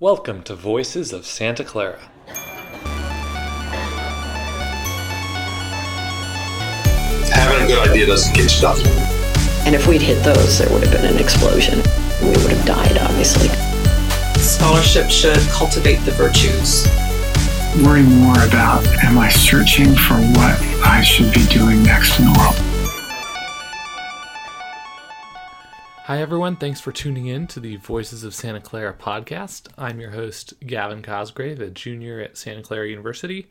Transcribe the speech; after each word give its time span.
Welcome 0.00 0.44
to 0.44 0.54
Voices 0.54 1.12
of 1.12 1.26
Santa 1.26 1.64
Clara. 1.64 1.98
Having 7.34 7.64
a 7.64 7.66
good 7.66 7.88
idea 7.88 8.06
doesn't 8.06 8.32
get 8.32 8.44
you 8.44 8.48
stuff. 8.48 8.78
And 9.66 9.74
if 9.74 9.88
we'd 9.88 10.00
hit 10.00 10.22
those, 10.22 10.60
there 10.60 10.72
would 10.72 10.84
have 10.84 10.92
been 10.92 11.04
an 11.04 11.18
explosion. 11.20 11.78
We 12.22 12.28
would 12.28 12.52
have 12.52 12.64
died, 12.64 12.96
obviously. 12.98 13.48
Scholarship 14.40 15.10
should 15.10 15.40
cultivate 15.48 15.98
the 16.04 16.12
virtues. 16.12 16.86
Worry 17.84 18.04
more 18.04 18.40
about 18.46 18.86
am 19.02 19.18
I 19.18 19.28
searching 19.28 19.96
for 19.96 20.14
what 20.14 20.62
I 20.86 21.02
should 21.02 21.34
be 21.34 21.44
doing 21.46 21.82
next 21.82 22.20
in 22.20 22.26
the 22.26 22.38
world? 22.38 22.67
Hi, 26.08 26.22
everyone. 26.22 26.56
Thanks 26.56 26.80
for 26.80 26.90
tuning 26.90 27.26
in 27.26 27.46
to 27.48 27.60
the 27.60 27.76
Voices 27.76 28.24
of 28.24 28.34
Santa 28.34 28.62
Clara 28.62 28.94
podcast. 28.94 29.68
I'm 29.76 30.00
your 30.00 30.12
host, 30.12 30.54
Gavin 30.66 31.02
Cosgrave, 31.02 31.60
a 31.60 31.68
junior 31.68 32.18
at 32.18 32.38
Santa 32.38 32.62
Clara 32.62 32.88
University. 32.88 33.46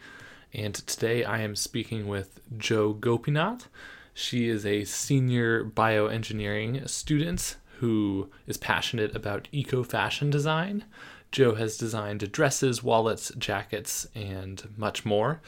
And 0.56 0.74
today 0.74 1.24
I 1.24 1.42
am 1.42 1.56
speaking 1.56 2.08
with 2.08 2.40
Jo 2.58 2.94
Gopinath. 2.94 3.70
She 4.16 4.50
is 4.50 4.66
a 4.66 4.86
senior 4.86 5.66
bioengineering 5.66 6.90
student 6.90 7.58
who 7.78 8.32
is 8.48 8.58
passionate 8.58 9.16
about 9.16 9.48
eco 9.52 9.84
fashion 9.84 10.32
design. 10.32 10.84
Jo 11.32 11.54
has 11.54 11.78
designed 11.78 12.32
dresses, 12.32 12.82
wallets, 12.82 13.32
jackets, 13.38 14.08
and 14.16 14.68
much 14.76 15.06
more. 15.06 15.42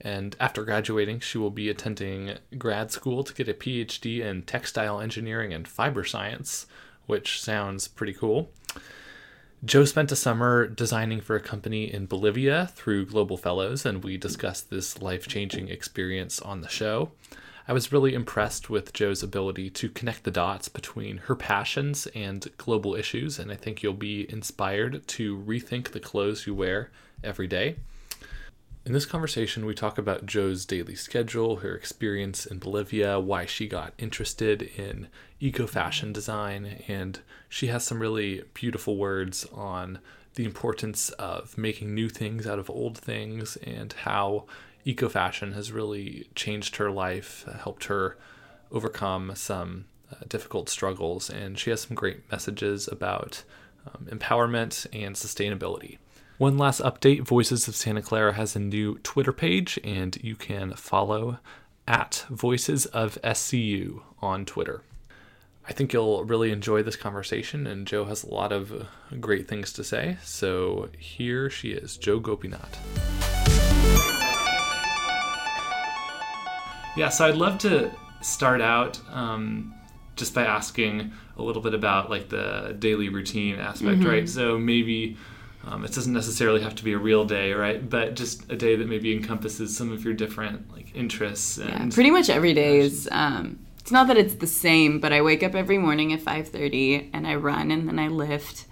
And 0.00 0.34
after 0.40 0.64
graduating, 0.64 1.20
she 1.20 1.38
will 1.38 1.50
be 1.50 1.68
attending 1.68 2.38
grad 2.56 2.90
school 2.90 3.22
to 3.22 3.34
get 3.34 3.48
a 3.48 3.54
PhD 3.54 4.20
in 4.20 4.42
textile 4.42 5.00
engineering 5.00 5.52
and 5.52 5.68
fiber 5.68 6.04
science, 6.04 6.66
which 7.06 7.40
sounds 7.40 7.86
pretty 7.88 8.14
cool. 8.14 8.50
Jo 9.62 9.84
spent 9.84 10.10
a 10.10 10.16
summer 10.16 10.66
designing 10.66 11.20
for 11.20 11.36
a 11.36 11.40
company 11.40 11.92
in 11.92 12.06
Bolivia 12.06 12.70
through 12.74 13.04
Global 13.04 13.36
Fellows, 13.36 13.84
and 13.84 14.02
we 14.02 14.16
discussed 14.16 14.70
this 14.70 15.02
life 15.02 15.28
changing 15.28 15.68
experience 15.68 16.40
on 16.40 16.62
the 16.62 16.68
show. 16.68 17.10
I 17.68 17.74
was 17.74 17.92
really 17.92 18.14
impressed 18.14 18.70
with 18.70 18.94
Jo's 18.94 19.22
ability 19.22 19.68
to 19.70 19.90
connect 19.90 20.24
the 20.24 20.30
dots 20.30 20.70
between 20.70 21.18
her 21.18 21.36
passions 21.36 22.06
and 22.14 22.50
global 22.56 22.94
issues, 22.94 23.38
and 23.38 23.52
I 23.52 23.54
think 23.54 23.82
you'll 23.82 23.92
be 23.92 24.28
inspired 24.32 25.06
to 25.08 25.36
rethink 25.36 25.90
the 25.90 26.00
clothes 26.00 26.46
you 26.46 26.54
wear 26.54 26.90
every 27.22 27.46
day. 27.46 27.76
In 28.86 28.94
this 28.94 29.04
conversation, 29.04 29.66
we 29.66 29.74
talk 29.74 29.98
about 29.98 30.24
Jo's 30.24 30.64
daily 30.64 30.94
schedule, 30.94 31.56
her 31.56 31.74
experience 31.74 32.46
in 32.46 32.58
Bolivia, 32.58 33.20
why 33.20 33.44
she 33.44 33.68
got 33.68 33.92
interested 33.98 34.62
in 34.62 35.08
eco 35.38 35.66
fashion 35.66 36.14
design, 36.14 36.82
and 36.88 37.20
she 37.46 37.66
has 37.66 37.84
some 37.84 38.00
really 38.00 38.42
beautiful 38.54 38.96
words 38.96 39.46
on 39.52 39.98
the 40.34 40.46
importance 40.46 41.10
of 41.10 41.58
making 41.58 41.94
new 41.94 42.08
things 42.08 42.46
out 42.46 42.58
of 42.58 42.70
old 42.70 42.96
things 42.96 43.56
and 43.56 43.92
how 43.92 44.46
eco 44.86 45.10
fashion 45.10 45.52
has 45.52 45.72
really 45.72 46.28
changed 46.34 46.76
her 46.76 46.90
life, 46.90 47.44
helped 47.62 47.84
her 47.84 48.16
overcome 48.72 49.32
some 49.34 49.84
uh, 50.10 50.24
difficult 50.26 50.70
struggles, 50.70 51.28
and 51.28 51.58
she 51.58 51.68
has 51.68 51.82
some 51.82 51.94
great 51.94 52.30
messages 52.30 52.88
about 52.88 53.42
um, 53.86 54.06
empowerment 54.06 54.86
and 54.90 55.16
sustainability. 55.16 55.98
One 56.40 56.56
last 56.56 56.80
update 56.80 57.20
Voices 57.20 57.68
of 57.68 57.76
Santa 57.76 58.00
Clara 58.00 58.32
has 58.32 58.56
a 58.56 58.60
new 58.60 58.96
Twitter 59.00 59.30
page, 59.30 59.78
and 59.84 60.16
you 60.22 60.36
can 60.36 60.72
follow 60.72 61.38
at 61.86 62.24
Voices 62.30 62.86
of 62.86 63.18
SCU 63.22 64.00
on 64.22 64.46
Twitter. 64.46 64.80
I 65.68 65.74
think 65.74 65.92
you'll 65.92 66.24
really 66.24 66.50
enjoy 66.50 66.82
this 66.82 66.96
conversation, 66.96 67.66
and 67.66 67.86
Jo 67.86 68.06
has 68.06 68.24
a 68.24 68.30
lot 68.30 68.52
of 68.52 68.86
great 69.20 69.48
things 69.48 69.70
to 69.74 69.84
say. 69.84 70.16
So 70.22 70.88
here 70.98 71.50
she 71.50 71.72
is, 71.72 71.98
Jo 71.98 72.18
Gopinath. 72.18 72.78
Yeah, 76.96 77.10
so 77.10 77.26
I'd 77.26 77.36
love 77.36 77.58
to 77.58 77.92
start 78.22 78.62
out 78.62 78.98
um, 79.12 79.74
just 80.16 80.32
by 80.32 80.46
asking 80.46 81.12
a 81.36 81.42
little 81.42 81.60
bit 81.60 81.74
about 81.74 82.08
like 82.08 82.30
the 82.30 82.74
daily 82.78 83.10
routine 83.10 83.56
aspect, 83.56 83.98
mm-hmm. 83.98 84.08
right? 84.08 84.26
So 84.26 84.56
maybe 84.58 85.18
um, 85.66 85.84
it 85.84 85.92
doesn't 85.92 86.12
necessarily 86.12 86.62
have 86.62 86.74
to 86.76 86.84
be 86.84 86.92
a 86.92 86.98
real 86.98 87.24
day, 87.24 87.52
right? 87.52 87.88
But 87.88 88.14
just 88.14 88.50
a 88.50 88.56
day 88.56 88.76
that 88.76 88.88
maybe 88.88 89.12
encompasses 89.12 89.76
some 89.76 89.92
of 89.92 90.04
your 90.04 90.14
different 90.14 90.72
like 90.72 90.94
interests. 90.94 91.58
And 91.58 91.68
yeah, 91.68 91.94
pretty 91.94 92.10
much 92.10 92.30
every 92.30 92.54
day 92.54 92.78
is. 92.78 93.08
Um, 93.10 93.58
it's 93.78 93.92
not 93.92 94.08
that 94.08 94.18
it's 94.18 94.34
the 94.34 94.46
same, 94.46 95.00
but 95.00 95.12
I 95.12 95.22
wake 95.22 95.42
up 95.42 95.54
every 95.54 95.78
morning 95.78 96.12
at 96.12 96.20
five 96.20 96.48
thirty 96.48 97.10
and 97.12 97.26
I 97.26 97.34
run 97.34 97.70
and 97.70 97.88
then 97.88 97.98
I 97.98 98.08
lift. 98.08 98.66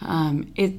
Um, 0.00 0.52
it 0.56 0.74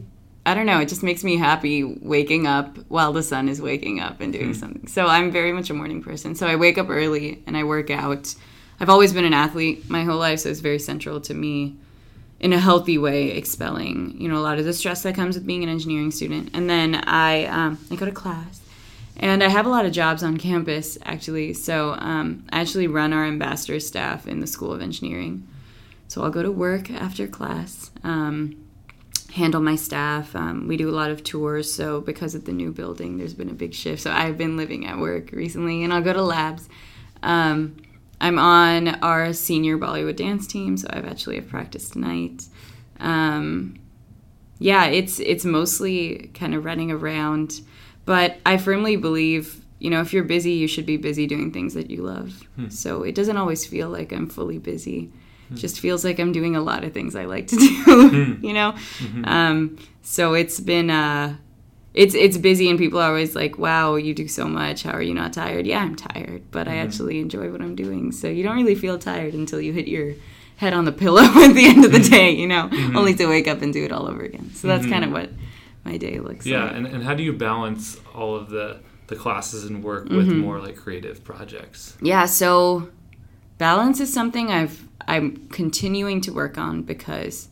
I 0.46 0.54
don't 0.54 0.66
know, 0.66 0.80
it 0.82 0.90
just 0.90 1.04
makes 1.04 1.24
me 1.24 1.38
happy 1.38 1.84
waking 1.84 2.46
up 2.46 2.78
while 2.90 3.14
the 3.14 3.24
sun 3.24 3.48
is 3.48 3.62
waking 3.62 4.02
up 4.02 4.20
and 4.20 4.34
doing 4.34 4.52
mm. 4.52 4.56
something. 4.56 4.88
So 4.88 5.08
I'm 5.08 5.32
very 5.32 5.54
much 5.54 5.70
a 5.70 5.74
morning 5.74 6.04
person. 6.04 6.36
So 6.36 6.48
I 6.48 6.58
wake 6.58 6.78
up 6.78 6.90
early 6.90 7.42
and 7.48 7.56
I 7.56 7.64
work 7.64 7.90
out. 7.90 8.36
I've 8.80 8.90
always 8.90 9.14
been 9.14 9.24
an 9.24 9.34
athlete 9.34 9.90
my 9.90 10.04
whole 10.04 10.18
life, 10.18 10.40
so 10.42 10.50
it's 10.50 10.60
very 10.60 10.80
central 10.80 11.22
to 11.22 11.34
me 11.34 11.78
in 12.44 12.52
a 12.52 12.60
healthy 12.60 12.98
way 12.98 13.32
expelling, 13.32 14.18
you 14.20 14.28
know, 14.28 14.38
a 14.38 14.44
lot 14.44 14.60
of 14.60 14.66
the 14.66 14.74
stress 14.74 15.02
that 15.04 15.16
comes 15.16 15.36
with 15.36 15.48
being 15.48 15.64
an 15.64 15.70
engineering 15.70 16.12
student. 16.12 16.50
And 16.54 16.70
then 16.70 16.96
I 16.96 17.46
um, 17.46 17.80
I 17.90 17.96
go 17.96 18.06
to 18.06 18.12
class. 18.12 18.60
And 19.16 19.42
I 19.42 19.48
have 19.48 19.66
a 19.66 19.70
lot 19.70 19.86
of 19.86 19.94
jobs 19.94 20.24
on 20.24 20.38
campus, 20.38 20.98
actually. 21.04 21.54
So 21.54 21.94
um, 21.94 22.46
I 22.52 22.60
actually 22.60 22.88
run 22.88 23.14
our 23.14 23.24
ambassador 23.26 23.80
staff 23.80 24.28
in 24.28 24.42
the 24.42 24.48
School 24.48 24.74
of 24.74 24.82
Engineering. 24.82 25.48
So 26.10 26.22
I'll 26.22 26.32
go 26.32 26.44
to 26.44 26.52
work 26.52 26.92
after 26.92 27.28
class. 27.28 27.92
Um, 28.04 28.58
handle 29.32 29.62
my 29.62 29.78
staff. 29.78 30.36
Um, 30.36 30.68
we 30.68 30.76
do 30.76 30.90
a 30.90 30.92
lot 30.92 31.12
of 31.12 31.24
tours, 31.24 31.74
so 31.74 32.02
because 32.02 32.36
of 32.36 32.44
the 32.44 32.52
new 32.52 32.74
building, 32.74 33.20
there's 33.20 33.34
been 33.34 33.50
a 33.50 33.54
big 33.54 33.74
shift. 33.74 34.02
So 34.02 34.12
I've 34.12 34.38
been 34.38 34.58
living 34.58 34.86
at 34.86 34.98
work 34.98 35.32
recently, 35.32 35.84
and 35.84 35.94
I'll 35.94 36.02
go 36.02 36.14
to 36.14 36.22
labs. 36.22 36.68
I'm 38.24 38.40
on 38.40 38.88
our 39.02 39.34
senior 39.34 39.78
Bollywood 39.78 40.16
dance 40.16 40.48
team, 40.48 40.78
so 40.78 40.88
I've 40.90 41.06
actually 41.06 41.36
have 41.36 41.50
practice 41.50 41.90
tonight. 41.90 42.46
Um, 43.02 43.76
yeah, 44.60 44.86
it's 44.86 45.20
it's 45.20 45.44
mostly 45.44 46.32
kind 46.34 46.56
of 46.56 46.64
running 46.64 46.90
around, 46.90 47.60
but 48.06 48.38
I 48.46 48.56
firmly 48.56 48.96
believe 48.96 49.66
you 49.80 49.90
know 49.90 50.00
if 50.00 50.14
you're 50.14 50.24
busy, 50.24 50.54
you 50.54 50.68
should 50.70 50.86
be 50.86 50.96
busy 50.96 51.28
doing 51.28 51.52
things 51.52 51.74
that 51.74 51.92
you 51.92 52.02
love. 52.02 52.48
Hmm. 52.56 52.70
So 52.70 53.04
it 53.04 53.14
doesn't 53.14 53.36
always 53.36 53.66
feel 53.66 53.90
like 53.90 54.14
I'm 54.14 54.30
fully 54.30 54.58
busy 54.58 55.12
mm 55.52 55.58
just 55.60 55.80
feels 55.80 56.04
like 56.04 56.20
I'm 56.20 56.32
doing 56.32 56.56
a 56.56 56.62
lot 56.62 56.84
of 56.84 56.94
things 56.94 57.16
I 57.16 57.26
like 57.26 57.48
to 57.48 57.56
do, 57.58 57.84
mm 57.86 58.44
you 58.44 58.54
know? 58.54 58.72
Mm-hmm. 58.72 59.26
Um, 59.26 59.78
so 60.02 60.34
it's 60.34 60.60
been, 60.60 60.90
uh, 60.90 61.36
it's, 61.94 62.16
it's 62.16 62.38
busy 62.38 62.70
and 62.70 62.80
people 62.80 63.00
are 63.00 63.10
always 63.10 63.36
like, 63.36 63.58
wow, 63.58 63.96
you 63.96 64.14
do 64.14 64.28
so 64.28 64.46
much. 64.46 64.84
How 64.84 64.92
are 64.92 65.02
you 65.02 65.14
not 65.14 65.34
tired? 65.34 65.66
Yeah, 65.66 65.80
I'm 65.80 65.96
tired, 65.96 66.44
but 66.52 66.68
I 66.68 66.72
mm-hmm. 66.72 66.88
actually 66.88 67.20
enjoy 67.20 67.52
what 67.52 67.62
I'm 67.62 67.76
doing. 67.76 68.12
So 68.12 68.28
you 68.28 68.44
don't 68.44 68.56
really 68.56 68.76
feel 68.76 68.98
tired 68.98 69.34
until 69.34 69.62
you 69.62 69.74
hit 69.74 69.88
your 69.88 70.14
head 70.58 70.74
on 70.74 70.86
the 70.86 70.92
pillow 70.92 71.22
at 71.24 71.54
the 71.54 71.66
end 71.66 71.86
of 71.86 71.92
the 71.92 72.00
mm-hmm. 72.00 72.12
day, 72.12 72.32
you 72.32 72.48
know, 72.48 72.70
only 72.96 73.14
to 73.16 73.28
wake 73.28 73.48
up 73.48 73.62
and 73.62 73.72
do 73.72 73.84
it 73.84 73.92
all 73.92 74.08
over 74.08 74.22
again. 74.22 74.52
So 74.54 74.68
that's 74.68 74.86
kind 74.86 75.04
of 75.04 75.12
what 75.12 75.30
my 75.84 75.98
day 75.98 76.20
looks 76.20 76.46
yeah, 76.46 76.64
like. 76.64 76.72
Yeah. 76.72 76.78
And, 76.78 76.88
and 76.88 77.04
how 77.04 77.14
do 77.14 77.24
you 77.24 77.34
balance 77.34 78.00
all 78.16 78.36
of 78.36 78.50
the, 78.50 78.80
the 79.08 79.16
classes 79.16 79.66
and 79.66 79.84
work 79.84 80.06
with 80.06 80.30
mm-hmm. 80.30 80.40
more 80.40 80.60
like 80.60 80.78
creative 80.78 81.24
projects? 81.24 81.96
Yeah, 82.02 82.26
so 82.26 82.90
balance 83.58 84.00
is 84.00 84.12
something 84.12 84.52
I've 84.52 84.88
I'm 85.08 85.48
continuing 85.50 86.22
to 86.22 86.32
work 86.32 86.58
on 86.58 86.84
because 86.84 87.50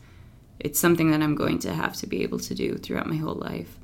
it's 0.59 0.79
something 0.79 1.11
that 1.11 1.21
I'm 1.21 1.35
going 1.35 1.59
to 1.59 1.73
have 1.73 1.95
to 1.97 2.07
be 2.07 2.23
able 2.23 2.39
to 2.39 2.55
do 2.55 2.77
throughout 2.77 3.07
my 3.07 3.15
whole 3.15 3.35
life. 3.35 3.77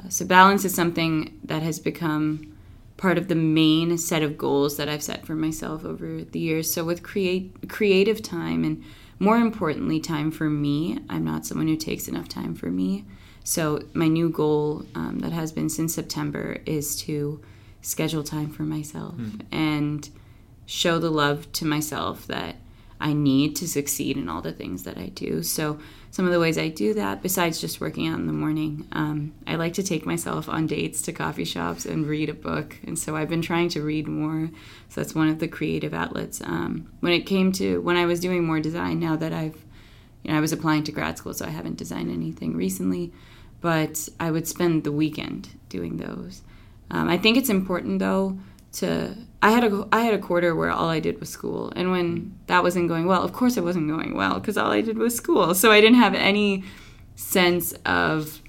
Uh, 0.00 0.08
so 0.08 0.24
balance 0.24 0.64
is 0.64 0.74
something 0.74 1.38
that 1.44 1.62
has 1.62 1.78
become 1.78 2.56
part 2.96 3.16
of 3.16 3.28
the 3.28 3.34
main 3.34 3.96
set 3.96 4.22
of 4.22 4.36
goals 4.36 4.76
that 4.76 4.88
I've 4.88 5.02
set 5.02 5.26
for 5.26 5.34
myself 5.34 5.84
over 5.84 6.22
the 6.22 6.38
years. 6.38 6.72
So 6.72 6.84
with 6.84 7.02
create 7.02 7.68
creative 7.68 8.22
time 8.22 8.62
and 8.64 8.84
more 9.18 9.36
importantly 9.36 10.00
time 10.00 10.30
for 10.30 10.50
me, 10.50 10.98
I'm 11.08 11.24
not 11.24 11.46
someone 11.46 11.68
who 11.68 11.76
takes 11.76 12.08
enough 12.08 12.28
time 12.28 12.54
for 12.54 12.70
me. 12.70 13.04
So 13.42 13.82
my 13.94 14.06
new 14.06 14.28
goal 14.28 14.84
um, 14.94 15.20
that 15.20 15.32
has 15.32 15.50
been 15.50 15.68
since 15.68 15.94
September 15.94 16.58
is 16.66 16.96
to 17.02 17.40
schedule 17.82 18.22
time 18.22 18.50
for 18.50 18.64
myself 18.64 19.14
mm. 19.16 19.40
and 19.50 20.08
show 20.66 20.98
the 20.98 21.10
love 21.10 21.50
to 21.52 21.64
myself 21.64 22.26
that 22.26 22.56
I 23.00 23.14
need 23.14 23.56
to 23.56 23.68
succeed 23.68 24.16
in 24.16 24.28
all 24.28 24.42
the 24.42 24.52
things 24.52 24.82
that 24.82 24.98
I 24.98 25.06
do. 25.06 25.42
So, 25.42 25.78
some 26.10 26.26
of 26.26 26.32
the 26.32 26.40
ways 26.40 26.58
I 26.58 26.68
do 26.68 26.92
that, 26.94 27.22
besides 27.22 27.60
just 27.60 27.80
working 27.80 28.08
out 28.08 28.18
in 28.18 28.26
the 28.26 28.32
morning, 28.32 28.86
um, 28.92 29.32
I 29.46 29.54
like 29.54 29.74
to 29.74 29.82
take 29.82 30.04
myself 30.04 30.48
on 30.48 30.66
dates 30.66 31.00
to 31.02 31.12
coffee 31.12 31.44
shops 31.44 31.86
and 31.86 32.06
read 32.06 32.28
a 32.28 32.34
book. 32.34 32.76
And 32.84 32.98
so, 32.98 33.16
I've 33.16 33.28
been 33.28 33.42
trying 33.42 33.70
to 33.70 33.82
read 33.82 34.06
more. 34.06 34.50
So, 34.88 35.00
that's 35.00 35.14
one 35.14 35.28
of 35.28 35.38
the 35.38 35.48
creative 35.48 35.94
outlets. 35.94 36.42
Um, 36.42 36.90
when 37.00 37.12
it 37.12 37.26
came 37.26 37.52
to 37.52 37.80
when 37.80 37.96
I 37.96 38.06
was 38.06 38.20
doing 38.20 38.44
more 38.44 38.60
design, 38.60 39.00
now 39.00 39.16
that 39.16 39.32
I've, 39.32 39.56
you 40.22 40.30
know, 40.30 40.36
I 40.36 40.40
was 40.40 40.52
applying 40.52 40.84
to 40.84 40.92
grad 40.92 41.16
school, 41.16 41.32
so 41.32 41.46
I 41.46 41.50
haven't 41.50 41.78
designed 41.78 42.10
anything 42.10 42.56
recently, 42.56 43.12
but 43.60 44.08
I 44.18 44.30
would 44.30 44.46
spend 44.46 44.84
the 44.84 44.92
weekend 44.92 45.50
doing 45.68 45.96
those. 45.96 46.42
Um, 46.90 47.08
I 47.08 47.16
think 47.18 47.36
it's 47.36 47.48
important 47.48 48.00
though 48.00 48.38
to 48.72 49.16
I 49.42 49.50
had 49.50 49.64
a 49.64 49.88
I 49.92 50.00
had 50.02 50.14
a 50.14 50.18
quarter 50.18 50.54
where 50.54 50.70
all 50.70 50.88
I 50.88 51.00
did 51.00 51.18
was 51.18 51.28
school, 51.28 51.72
and 51.76 51.90
when 51.90 52.38
that 52.46 52.62
wasn't 52.62 52.88
going 52.88 53.06
well, 53.06 53.22
of 53.22 53.32
course 53.32 53.56
it 53.56 53.64
wasn't 53.64 53.88
going 53.88 54.14
well 54.14 54.34
because 54.34 54.56
all 54.56 54.70
I 54.70 54.80
did 54.80 54.98
was 54.98 55.14
school. 55.14 55.54
So 55.54 55.72
I 55.72 55.80
didn't 55.80 55.98
have 55.98 56.14
any 56.14 56.64
sense 57.16 57.72
of 57.84 58.42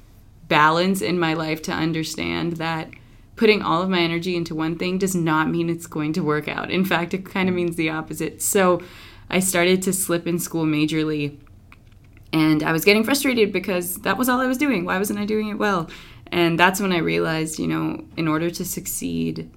balance 0.47 1.01
in 1.01 1.17
my 1.17 1.33
life 1.33 1.61
to 1.63 1.71
understand 1.71 2.57
that 2.57 2.89
putting 3.35 3.61
all 3.61 3.81
of 3.81 3.89
my 3.89 3.99
energy 3.99 4.35
into 4.35 4.53
one 4.53 4.77
thing 4.77 4.97
does 4.97 5.15
not 5.15 5.49
mean 5.49 5.69
it's 5.69 5.87
going 5.87 6.13
to 6.13 6.21
work 6.21 6.47
out. 6.47 6.69
In 6.69 6.85
fact, 6.85 7.13
it 7.13 7.25
kind 7.25 7.49
of 7.49 7.55
means 7.55 7.75
the 7.75 7.89
opposite. 7.89 8.41
So 8.41 8.81
I 9.29 9.39
started 9.39 9.81
to 9.83 9.93
slip 9.93 10.27
in 10.27 10.39
school 10.39 10.65
majorly 10.65 11.37
and 12.33 12.63
I 12.63 12.71
was 12.71 12.85
getting 12.85 13.03
frustrated 13.03 13.51
because 13.51 13.95
that 13.99 14.17
was 14.17 14.29
all 14.29 14.39
I 14.41 14.47
was 14.47 14.57
doing. 14.57 14.85
Why 14.85 14.97
wasn't 14.97 15.19
I 15.19 15.25
doing 15.25 15.47
it 15.47 15.57
well? 15.57 15.89
And 16.27 16.59
that's 16.59 16.79
when 16.79 16.93
I 16.93 16.99
realized, 16.99 17.59
you 17.59 17.67
know, 17.67 18.05
in 18.15 18.27
order 18.27 18.49
to 18.49 18.63
succeed 18.63 19.49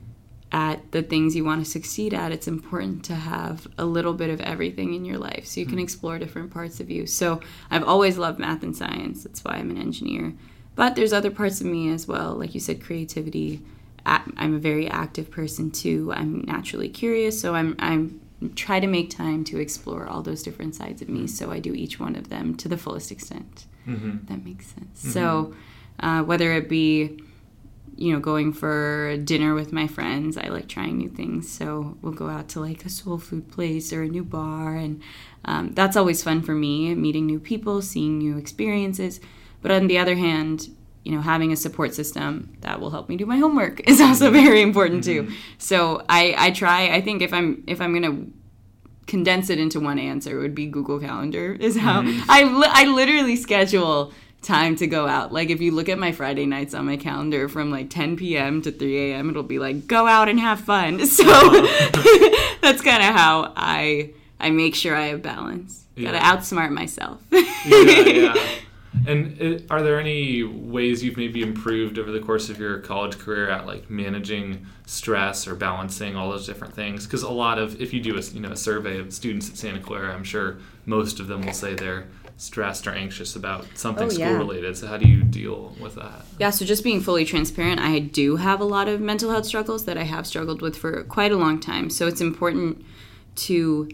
at 0.52 0.93
the 0.93 1.02
things 1.02 1.35
you 1.35 1.44
want 1.44 1.64
to 1.64 1.70
succeed 1.70 2.14
at, 2.14 2.31
it's 2.31 2.46
important 2.46 3.05
to 3.06 3.14
have 3.14 3.67
a 3.76 3.85
little 3.85 4.14
bit 4.14 4.31
of 4.31 4.41
everything 4.41 4.94
in 4.94 5.05
your 5.05 5.19
life 5.19 5.46
so 5.46 5.61
you 5.61 5.67
can 5.67 5.79
hmm. 5.79 5.85
explore 5.85 6.19
different 6.19 6.52
parts 6.52 6.81
of 6.81 6.91
you. 6.91 7.06
So 7.06 7.41
I've 7.70 7.85
always 7.85 8.19
loved 8.19 8.38
math 8.38 8.62
and 8.62 8.76
science. 8.76 9.25
That's 9.25 9.43
why 9.43 9.55
I'm 9.56 9.70
an 9.70 9.79
engineer. 9.79 10.35
But 10.76 10.94
there's 10.94 11.12
other 11.12 11.31
parts 11.31 11.61
of 11.61 11.67
me 11.67 11.93
as 11.93 12.06
well, 12.06 12.35
like 12.35 12.55
you 12.55 12.61
said, 12.61 12.82
creativity. 12.82 13.62
I'm 14.06 14.55
a 14.55 14.58
very 14.58 14.87
active 14.87 15.31
person 15.31 15.70
too. 15.70 16.12
I'm 16.14 16.43
naturally 16.43 16.91
curious, 16.91 17.41
so 17.41 17.55
I'm 17.55 17.75
I'm 17.79 18.20
try 18.55 18.79
to 18.79 18.87
make 18.87 19.08
time 19.08 19.44
to 19.44 19.58
explore 19.58 20.06
all 20.06 20.20
those 20.20 20.43
different 20.43 20.75
sides 20.75 21.00
of 21.00 21.08
me. 21.08 21.20
Hmm. 21.20 21.26
So 21.26 21.50
I 21.50 21.58
do 21.58 21.73
each 21.75 21.99
one 21.99 22.14
of 22.17 22.29
them 22.29 22.55
to 22.56 22.69
the 22.69 22.76
fullest 22.76 23.11
extent. 23.11 23.67
Mm-hmm. 23.88 24.26
That 24.26 24.44
makes 24.44 24.67
sense. 24.67 25.00
Mm-hmm. 25.00 25.11
So 25.11 25.55
uh, 26.00 26.23
whether 26.23 26.52
it 26.52 26.69
be 26.69 27.19
you 27.96 28.12
know 28.12 28.20
going 28.20 28.52
for 28.52 29.17
dinner 29.19 29.55
with 29.55 29.73
my 29.73 29.87
friends. 29.87 30.37
I 30.37 30.49
like 30.49 30.69
trying 30.69 30.99
new 30.99 31.08
things. 31.08 31.50
So 31.50 31.96
we'll 32.02 32.12
go 32.12 32.29
out 32.29 32.49
to 32.50 32.61
like 32.61 32.85
a 32.85 32.88
soul 32.88 33.19
food 33.19 33.50
place 33.50 33.93
or 33.93 34.02
a 34.02 34.08
new 34.08 34.25
bar. 34.25 34.76
And 34.76 35.02
um, 35.44 35.73
that's 35.75 35.96
always 35.96 36.23
fun 36.23 36.43
for 36.43 36.55
me 36.55 36.94
meeting 36.94 37.26
new 37.26 37.41
people 37.41 37.82
seeing 37.82 38.19
new 38.19 38.37
experiences. 38.37 39.20
But 39.62 39.70
on 39.70 39.87
the 39.87 39.99
other 39.99 40.17
hand 40.17 40.69
you 41.05 41.12
know 41.12 41.20
having 41.20 41.52
a 41.52 41.56
support 41.56 41.94
system 41.94 42.56
that 42.62 42.81
will 42.81 42.91
help 42.91 43.08
me 43.08 43.17
do 43.17 43.26
my 43.26 43.37
homework 43.37 43.87
is 43.88 44.00
also 44.06 44.31
very 44.31 44.62
important 44.62 45.05
too. 45.05 45.31
So 45.58 46.02
i 46.08 46.35
i 46.38 46.50
try 46.50 46.88
i 46.88 47.00
think 47.00 47.23
if 47.23 47.32
i'm 47.32 47.62
if 47.67 47.81
i'm 47.81 47.93
gonna 47.93 48.25
condense 49.06 49.50
it 49.50 49.58
into 49.58 49.81
one 49.81 49.99
answer 49.99 50.38
it 50.38 50.41
would 50.41 50.55
be 50.55 50.67
google 50.67 50.99
calendar 50.99 51.52
is 51.61 51.76
how 51.76 52.00
I, 52.29 52.44
li- 52.44 52.70
I 52.70 52.87
literally 52.87 53.37
schedule 53.37 54.14
time 54.44 54.76
to 54.76 54.87
go 54.87 55.06
out. 55.06 55.32
Like 55.32 55.50
if 55.50 55.61
you 55.61 55.73
look 55.73 55.88
at 55.88 55.99
my 55.99 56.12
friday 56.12 56.46
nights 56.46 56.75
on 56.75 56.87
my 56.87 56.96
calendar 56.96 57.49
from 57.49 57.70
like 57.70 57.91
10 57.91 58.17
p.m 58.17 58.62
to 58.62 58.70
3 58.70 59.12
a.m 59.12 59.31
it'll 59.31 59.43
be 59.43 59.58
like 59.58 59.87
go 59.87 60.06
out 60.06 60.29
and 60.29 60.38
have 60.38 60.61
fun. 60.61 61.00
So 61.14 61.25
that's 62.61 62.82
kind 62.82 63.02
of 63.02 63.14
how 63.14 63.52
i 63.56 64.11
i 64.41 64.50
make 64.50 64.75
sure 64.75 64.96
i 64.96 65.06
have 65.06 65.23
balance. 65.23 65.85
Gotta 66.00 66.19
outsmart 66.19 66.70
myself. 66.70 67.20
Yeah, 67.67 68.00
yeah. 68.00 68.49
And 69.06 69.41
uh, 69.41 69.75
are 69.75 69.82
there 69.82 69.99
any 69.99 70.43
ways 70.43 71.02
you've 71.02 71.17
maybe 71.17 71.43
improved 71.43 71.99
over 71.99 72.11
the 72.11 72.20
course 72.20 72.49
of 72.49 72.58
your 72.58 72.79
college 72.79 73.19
career 73.19 73.49
at 73.49 73.67
like 73.67 73.91
managing 73.91 74.67
stress 74.87 75.46
or 75.46 75.55
balancing 75.55 76.17
all 76.17 76.31
those 76.31 76.46
different 76.46 76.75
things? 76.75 77.05
Because 77.05 77.23
a 77.23 77.31
lot 77.31 77.58
of, 77.58 77.81
if 77.81 77.93
you 77.93 78.00
do 78.00 78.17
a 78.17 78.20
you 78.20 78.41
know 78.41 78.52
a 78.52 78.56
survey 78.56 78.99
of 78.99 79.12
students 79.12 79.49
at 79.49 79.56
Santa 79.56 79.81
Clara, 79.81 80.14
I'm 80.14 80.25
sure 80.25 80.58
most 80.87 81.20
of 81.20 81.26
them 81.26 81.44
will 81.44 81.52
say 81.52 81.75
they're 81.75 82.06
stressed 82.36 82.86
or 82.86 82.90
anxious 82.90 83.36
about 83.36 83.66
something 83.75 84.06
Oh, 84.06 84.10
school 84.10 84.26
yeah. 84.26 84.36
related. 84.36 84.76
So 84.76 84.86
how 84.86 84.96
do 84.96 85.06
you 85.08 85.22
deal 85.22 85.75
with 85.81 85.94
that? 85.94 86.25
Yeah, 86.38 86.50
so 86.50 86.64
just 86.64 86.82
being 86.82 87.00
fully 87.00 87.25
transparent, 87.25 87.81
I 87.81 88.00
do 88.00 88.36
have 88.36 88.60
a 88.60 88.64
lot 88.64 88.88
of 88.88 89.00
mental 89.00 89.31
health 89.31 89.46
struggles 89.46 89.84
that 89.84 89.96
I 89.96 90.02
have 90.02 90.26
struggled 90.26 90.60
with 90.60 90.76
for 90.76 91.04
quite 91.04 91.32
a 91.32 91.36
long 91.36 91.60
time. 91.60 91.90
So 91.90 92.06
it's 92.06 92.20
important 92.20 92.84
to 93.36 93.88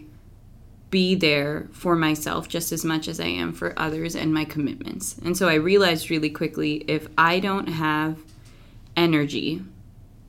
be 0.89 1.15
there 1.15 1.69
for 1.71 1.95
myself 1.95 2.49
just 2.49 2.71
as 2.71 2.83
much 2.83 3.07
as 3.07 3.19
I 3.19 3.27
am 3.27 3.53
for 3.53 3.73
others 3.79 4.15
and 4.15 4.33
my 4.33 4.43
commitments. 4.43 5.17
And 5.23 5.37
so 5.37 5.47
I 5.47 5.53
realized 5.53 6.09
really 6.09 6.29
quickly 6.29 6.83
if 6.87 7.07
I 7.17 7.39
don't 7.39 7.67
have 7.67 8.17
energy 8.97 9.61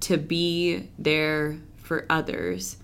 to 0.01 0.17
be 0.19 0.89
there 0.99 1.57
for 1.79 2.07
others, 2.09 2.77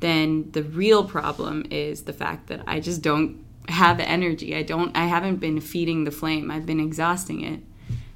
then 0.00 0.50
the 0.52 0.62
real 0.62 1.04
problem 1.04 1.66
is 1.70 2.02
the 2.04 2.12
fact 2.14 2.46
that 2.46 2.62
I 2.66 2.80
just 2.80 3.02
don't 3.02 3.44
have 3.70 4.00
energy. 4.00 4.54
I 4.54 4.62
don't 4.62 4.96
I 4.96 5.06
haven't 5.06 5.36
been 5.36 5.60
feeding 5.60 6.04
the 6.04 6.10
flame. 6.10 6.50
I've 6.50 6.66
been 6.66 6.80
exhausting 6.80 7.42
it. 7.42 7.60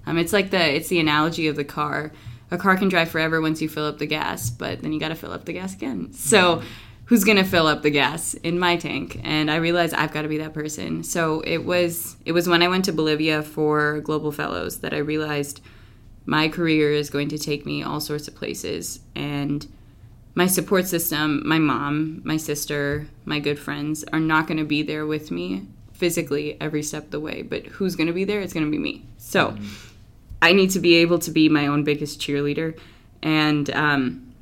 Um, 0.07 0.19
it's 0.19 0.33
like 0.33 0.51
the 0.51 0.77
it's 0.77 0.89
the 0.89 1.01
analogy 1.01 1.49
of 1.49 1.57
the 1.57 1.65
car. 1.65 2.13
A 2.51 2.59
car 2.59 2.77
can 2.77 2.89
drive 2.89 3.09
forever 3.09 3.41
once 3.41 3.63
you 3.63 3.69
fill 3.69 3.87
up 3.87 3.99
the 3.99 4.07
gas, 4.07 4.51
but 4.51 4.83
then 4.83 4.93
you 4.93 5.01
got 5.01 5.09
to 5.09 5.15
fill 5.15 5.33
up 5.33 5.45
the 5.45 5.53
gas 5.53 5.75
again. 5.75 6.13
So, 6.13 6.63
who's 7.07 7.25
gonna 7.25 7.45
fill 7.45 7.67
up 7.67 7.83
the 7.83 7.91
gas 7.91 8.35
in 8.35 8.59
my 8.59 8.77
tank? 8.77 9.21
And 9.25 9.51
I 9.51 9.57
realized 9.57 9.95
I've 9.95 10.13
got 10.13 10.23
to 10.23 10.29
be 10.29 10.39
that 10.39 10.55
person. 10.55 11.03
So 11.03 11.41
it 11.41 11.65
was 11.65 12.17
it 12.25 12.33
was 12.33 12.49
when 12.49 12.63
I 12.63 12.69
went 12.69 12.85
to 12.87 12.93
Bolivia 12.93 13.43
for 13.43 14.01
Global 14.01 14.31
Fellows 14.33 14.81
that 14.81 14.93
I 14.93 14.99
realized 14.99 15.61
my 16.27 16.49
career 16.49 16.93
is 16.93 17.11
going 17.11 17.29
to 17.29 17.39
take 17.39 17.67
me 17.67 17.83
all 17.83 18.01
sorts 18.01 18.29
of 18.29 18.35
places 18.35 19.01
and 19.15 19.67
my 20.35 20.47
support 20.47 20.87
system, 20.87 21.43
my 21.47 21.59
mom, 21.59 22.21
my 22.25 22.37
sister, 22.37 23.07
my 23.25 23.39
good 23.39 23.59
friends 23.59 24.05
are 24.13 24.21
not 24.21 24.47
going 24.47 24.59
to 24.59 24.65
be 24.65 24.83
there 24.83 25.07
with 25.07 25.31
me 25.31 25.67
physically 25.93 26.57
every 26.61 26.83
step 26.83 27.05
of 27.05 27.11
the 27.11 27.21
way. 27.21 27.43
But 27.43 27.67
who's 27.67 27.95
going 27.95 28.09
to 28.09 28.13
be 28.13 28.25
there? 28.25 28.41
It's 28.41 28.53
going 28.53 28.67
to 28.67 28.71
be 28.71 28.79
me. 28.79 29.05
So 29.19 29.57
I 30.43 30.53
need 30.53 30.71
to 30.71 30.81
be 30.81 30.97
able 30.97 31.21
to 31.21 31.31
be 31.31 31.49
my 31.49 31.69
own 31.69 31.85
biggest 31.85 32.21
cheerleader. 32.21 32.79
And 33.23 33.71
um, 33.71 34.35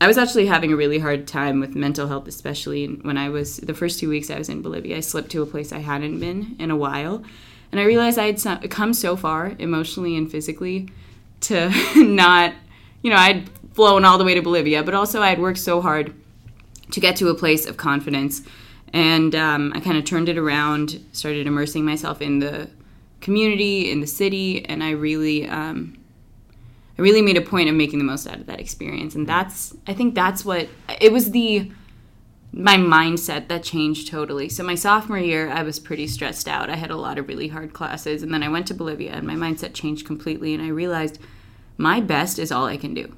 I 0.00 0.08
was 0.08 0.18
actually 0.18 0.46
having 0.46 0.72
a 0.72 0.76
really 0.76 0.98
hard 0.98 1.28
time 1.28 1.60
with 1.60 1.76
mental 1.76 2.08
health, 2.08 2.26
especially 2.26 2.86
when 2.86 3.16
I 3.16 3.28
was 3.28 3.58
the 3.58 3.72
first 3.72 4.00
two 4.00 4.08
weeks 4.08 4.30
I 4.30 4.38
was 4.38 4.48
in 4.48 4.62
Bolivia. 4.62 4.96
I 4.96 5.00
slipped 5.00 5.30
to 5.30 5.42
a 5.42 5.46
place 5.46 5.72
I 5.72 5.78
hadn't 5.78 6.18
been 6.18 6.56
in 6.58 6.70
a 6.72 6.76
while. 6.76 7.22
And 7.70 7.80
I 7.80 7.84
realized 7.84 8.18
I 8.18 8.26
had 8.26 8.70
come 8.70 8.92
so 8.94 9.16
far 9.16 9.54
emotionally 9.58 10.16
and 10.16 10.30
physically 10.30 10.88
to 11.42 11.70
not, 11.96 12.52
you 13.02 13.10
know, 13.10 13.16
I'd 13.16 13.48
flown 13.74 14.04
all 14.04 14.16
the 14.18 14.24
way 14.24 14.34
to 14.34 14.40
Bolivia, 14.42 14.82
but 14.82 14.94
also 14.94 15.20
I 15.20 15.28
had 15.28 15.40
worked 15.40 15.58
so 15.58 15.80
hard 15.80 16.14
to 16.92 17.00
get 17.00 17.16
to 17.16 17.28
a 17.28 17.34
place 17.34 17.66
of 17.66 17.76
confidence. 17.76 18.42
And 18.92 19.34
um, 19.34 19.72
I 19.74 19.80
kind 19.80 19.98
of 19.98 20.04
turned 20.04 20.28
it 20.28 20.38
around, 20.38 21.04
started 21.12 21.46
immersing 21.46 21.84
myself 21.84 22.22
in 22.22 22.38
the 22.38 22.70
community, 23.20 23.90
in 23.90 24.00
the 24.00 24.06
city, 24.06 24.64
and 24.66 24.84
I 24.84 24.90
really, 24.90 25.48
um, 25.48 25.98
I 26.96 27.02
really 27.02 27.20
made 27.20 27.36
a 27.36 27.40
point 27.40 27.68
of 27.68 27.74
making 27.74 27.98
the 27.98 28.04
most 28.04 28.28
out 28.28 28.38
of 28.38 28.46
that 28.46 28.60
experience. 28.60 29.16
And 29.16 29.26
that's, 29.26 29.74
I 29.88 29.94
think 29.94 30.14
that's 30.14 30.44
what 30.44 30.68
it 31.00 31.12
was 31.12 31.32
the 31.32 31.72
my 32.56 32.76
mindset 32.76 33.48
that 33.48 33.64
changed 33.64 34.06
totally. 34.06 34.48
So 34.48 34.62
my 34.62 34.76
sophomore 34.76 35.18
year, 35.18 35.50
I 35.50 35.64
was 35.64 35.80
pretty 35.80 36.06
stressed 36.06 36.46
out. 36.46 36.70
I 36.70 36.76
had 36.76 36.92
a 36.92 36.96
lot 36.96 37.18
of 37.18 37.26
really 37.26 37.48
hard 37.48 37.72
classes, 37.72 38.22
and 38.22 38.32
then 38.32 38.44
I 38.44 38.48
went 38.48 38.68
to 38.68 38.74
Bolivia, 38.74 39.10
and 39.10 39.26
my 39.26 39.34
mindset 39.34 39.74
changed 39.74 40.06
completely. 40.06 40.54
And 40.54 40.62
I 40.62 40.68
realized 40.68 41.18
my 41.76 42.00
best 42.00 42.38
is 42.38 42.52
all 42.52 42.66
I 42.66 42.76
can 42.76 42.94
do. 42.94 43.16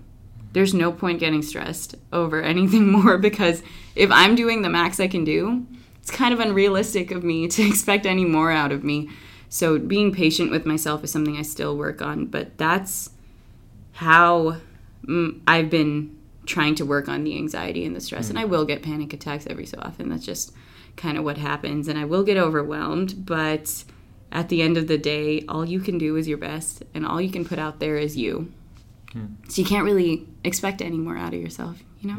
There's 0.57 0.73
no 0.73 0.91
point 0.91 1.21
getting 1.21 1.43
stressed 1.43 1.97
over 2.15 2.41
anything 2.41 2.91
more 3.03 3.19
because 3.19 3.63
if 3.95 4.11
I'm 4.11 4.35
doing 4.35 4.63
the 4.63 4.71
max 4.71 4.99
I 4.99 5.07
can 5.07 5.23
do, 5.23 5.67
it's 6.01 6.11
kind 6.11 6.33
of 6.33 6.41
unrealistic 6.41 7.11
of 7.11 7.23
me 7.23 7.47
to 7.57 7.63
expect 7.63 8.07
any 8.07 8.25
more 8.25 8.51
out 8.51 8.73
of 8.73 8.83
me. 8.83 9.11
So 9.51 9.79
being 9.79 10.15
patient 10.15 10.51
with 10.51 10.65
myself 10.65 11.05
is 11.05 11.13
something 11.13 11.37
I 11.37 11.43
still 11.43 11.77
work 11.77 12.01
on, 12.01 12.25
but 12.25 12.57
that's 12.57 13.11
how 13.93 14.57
mm, 15.07 15.43
I've 15.47 15.69
been 15.69 16.17
trying 16.47 16.75
to 16.77 16.87
work 16.87 17.07
on 17.07 17.25
the 17.25 17.37
anxiety 17.37 17.85
and 17.85 17.95
the 17.95 18.01
stress. 18.01 18.31
And 18.31 18.39
I 18.39 18.47
will 18.47 18.65
get 18.65 18.83
panic 18.83 19.13
attacks 19.13 19.47
every 19.51 19.67
so 19.67 19.77
often. 19.83 20.09
That's 20.09 20.25
just 20.25 20.55
kind 20.97 21.19
of 21.19 21.25
what 21.25 21.37
happens. 21.37 21.87
And 21.87 21.99
I 21.99 22.07
will 22.07 22.25
get 22.25 22.39
overwhelmed, 22.39 23.27
but 23.27 23.85
at 24.33 24.49
the 24.49 24.63
end 24.63 24.79
of 24.79 24.87
the 24.89 24.97
day, 24.97 25.45
all 25.51 25.67
you 25.67 25.81
can 25.81 25.99
do 25.99 26.17
is 26.17 26.27
your 26.27 26.39
best, 26.39 26.83
and 26.95 27.05
all 27.05 27.21
you 27.21 27.31
can 27.31 27.45
put 27.45 27.59
out 27.59 27.79
there 27.79 27.99
is 27.99 28.17
you. 28.17 28.55
So 29.49 29.63
you 29.63 29.67
can't 29.67 29.85
really 29.85 30.27
expect 30.45 30.83
any 30.83 30.99
more 30.99 31.17
out 31.17 31.35
of 31.35 31.41
yourself, 31.41 31.83
you 32.01 32.11
know? 32.11 32.19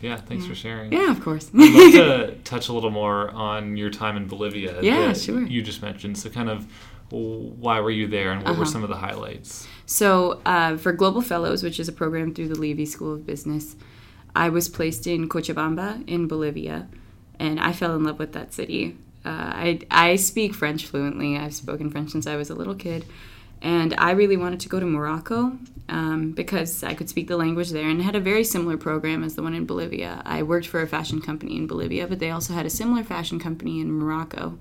Yeah, 0.00 0.16
thanks 0.16 0.46
for 0.46 0.54
sharing. 0.54 0.92
Yeah, 0.92 1.10
of 1.10 1.20
course. 1.20 1.50
I'd 1.54 1.58
love 1.74 1.92
to 1.92 2.34
touch 2.44 2.68
a 2.68 2.72
little 2.72 2.90
more 2.90 3.30
on 3.32 3.76
your 3.76 3.90
time 3.90 4.16
in 4.16 4.26
Bolivia. 4.26 4.80
Yeah, 4.82 5.08
that 5.08 5.18
sure. 5.18 5.42
You 5.42 5.60
just 5.60 5.82
mentioned. 5.82 6.16
So, 6.16 6.30
kind 6.30 6.48
of, 6.48 6.66
why 7.10 7.80
were 7.80 7.90
you 7.90 8.06
there, 8.06 8.30
and 8.32 8.42
what 8.42 8.52
Uh-huh. 8.52 8.60
were 8.60 8.66
some 8.66 8.82
of 8.82 8.88
the 8.88 8.96
highlights? 8.96 9.66
So, 9.84 10.40
uh, 10.46 10.76
for 10.78 10.92
Global 10.92 11.20
Fellows, 11.20 11.62
which 11.62 11.78
is 11.78 11.88
a 11.88 11.92
program 11.92 12.32
through 12.34 12.48
the 12.48 12.54
Leavey 12.54 12.86
School 12.88 13.12
of 13.12 13.26
Business, 13.26 13.76
I 14.34 14.48
was 14.48 14.68
placed 14.68 15.06
in 15.06 15.28
Cochabamba 15.28 16.08
in 16.08 16.28
Bolivia, 16.28 16.88
and 17.38 17.60
I 17.60 17.72
fell 17.72 17.94
in 17.96 18.04
love 18.04 18.18
with 18.18 18.32
that 18.32 18.54
city. 18.54 18.96
Uh, 19.24 19.28
I, 19.28 19.80
I 19.90 20.16
speak 20.16 20.54
French 20.54 20.86
fluently. 20.86 21.36
I've 21.36 21.52
spoken 21.54 21.90
French 21.90 22.10
since 22.12 22.26
I 22.26 22.36
was 22.36 22.48
a 22.48 22.54
little 22.54 22.74
kid. 22.76 23.04
And 23.62 23.94
I 23.98 24.12
really 24.12 24.36
wanted 24.36 24.60
to 24.60 24.68
go 24.68 24.80
to 24.80 24.86
Morocco 24.86 25.58
um, 25.88 26.32
because 26.32 26.82
I 26.82 26.94
could 26.94 27.08
speak 27.08 27.28
the 27.28 27.36
language 27.36 27.70
there 27.70 27.88
and 27.88 28.00
had 28.00 28.16
a 28.16 28.20
very 28.20 28.44
similar 28.44 28.76
program 28.76 29.22
as 29.22 29.34
the 29.34 29.42
one 29.42 29.54
in 29.54 29.66
Bolivia. 29.66 30.22
I 30.24 30.42
worked 30.42 30.66
for 30.66 30.80
a 30.80 30.86
fashion 30.86 31.20
company 31.20 31.56
in 31.56 31.66
Bolivia, 31.66 32.06
but 32.06 32.20
they 32.20 32.30
also 32.30 32.54
had 32.54 32.64
a 32.64 32.70
similar 32.70 33.02
fashion 33.04 33.38
company 33.38 33.80
in 33.80 33.92
Morocco. 33.92 34.58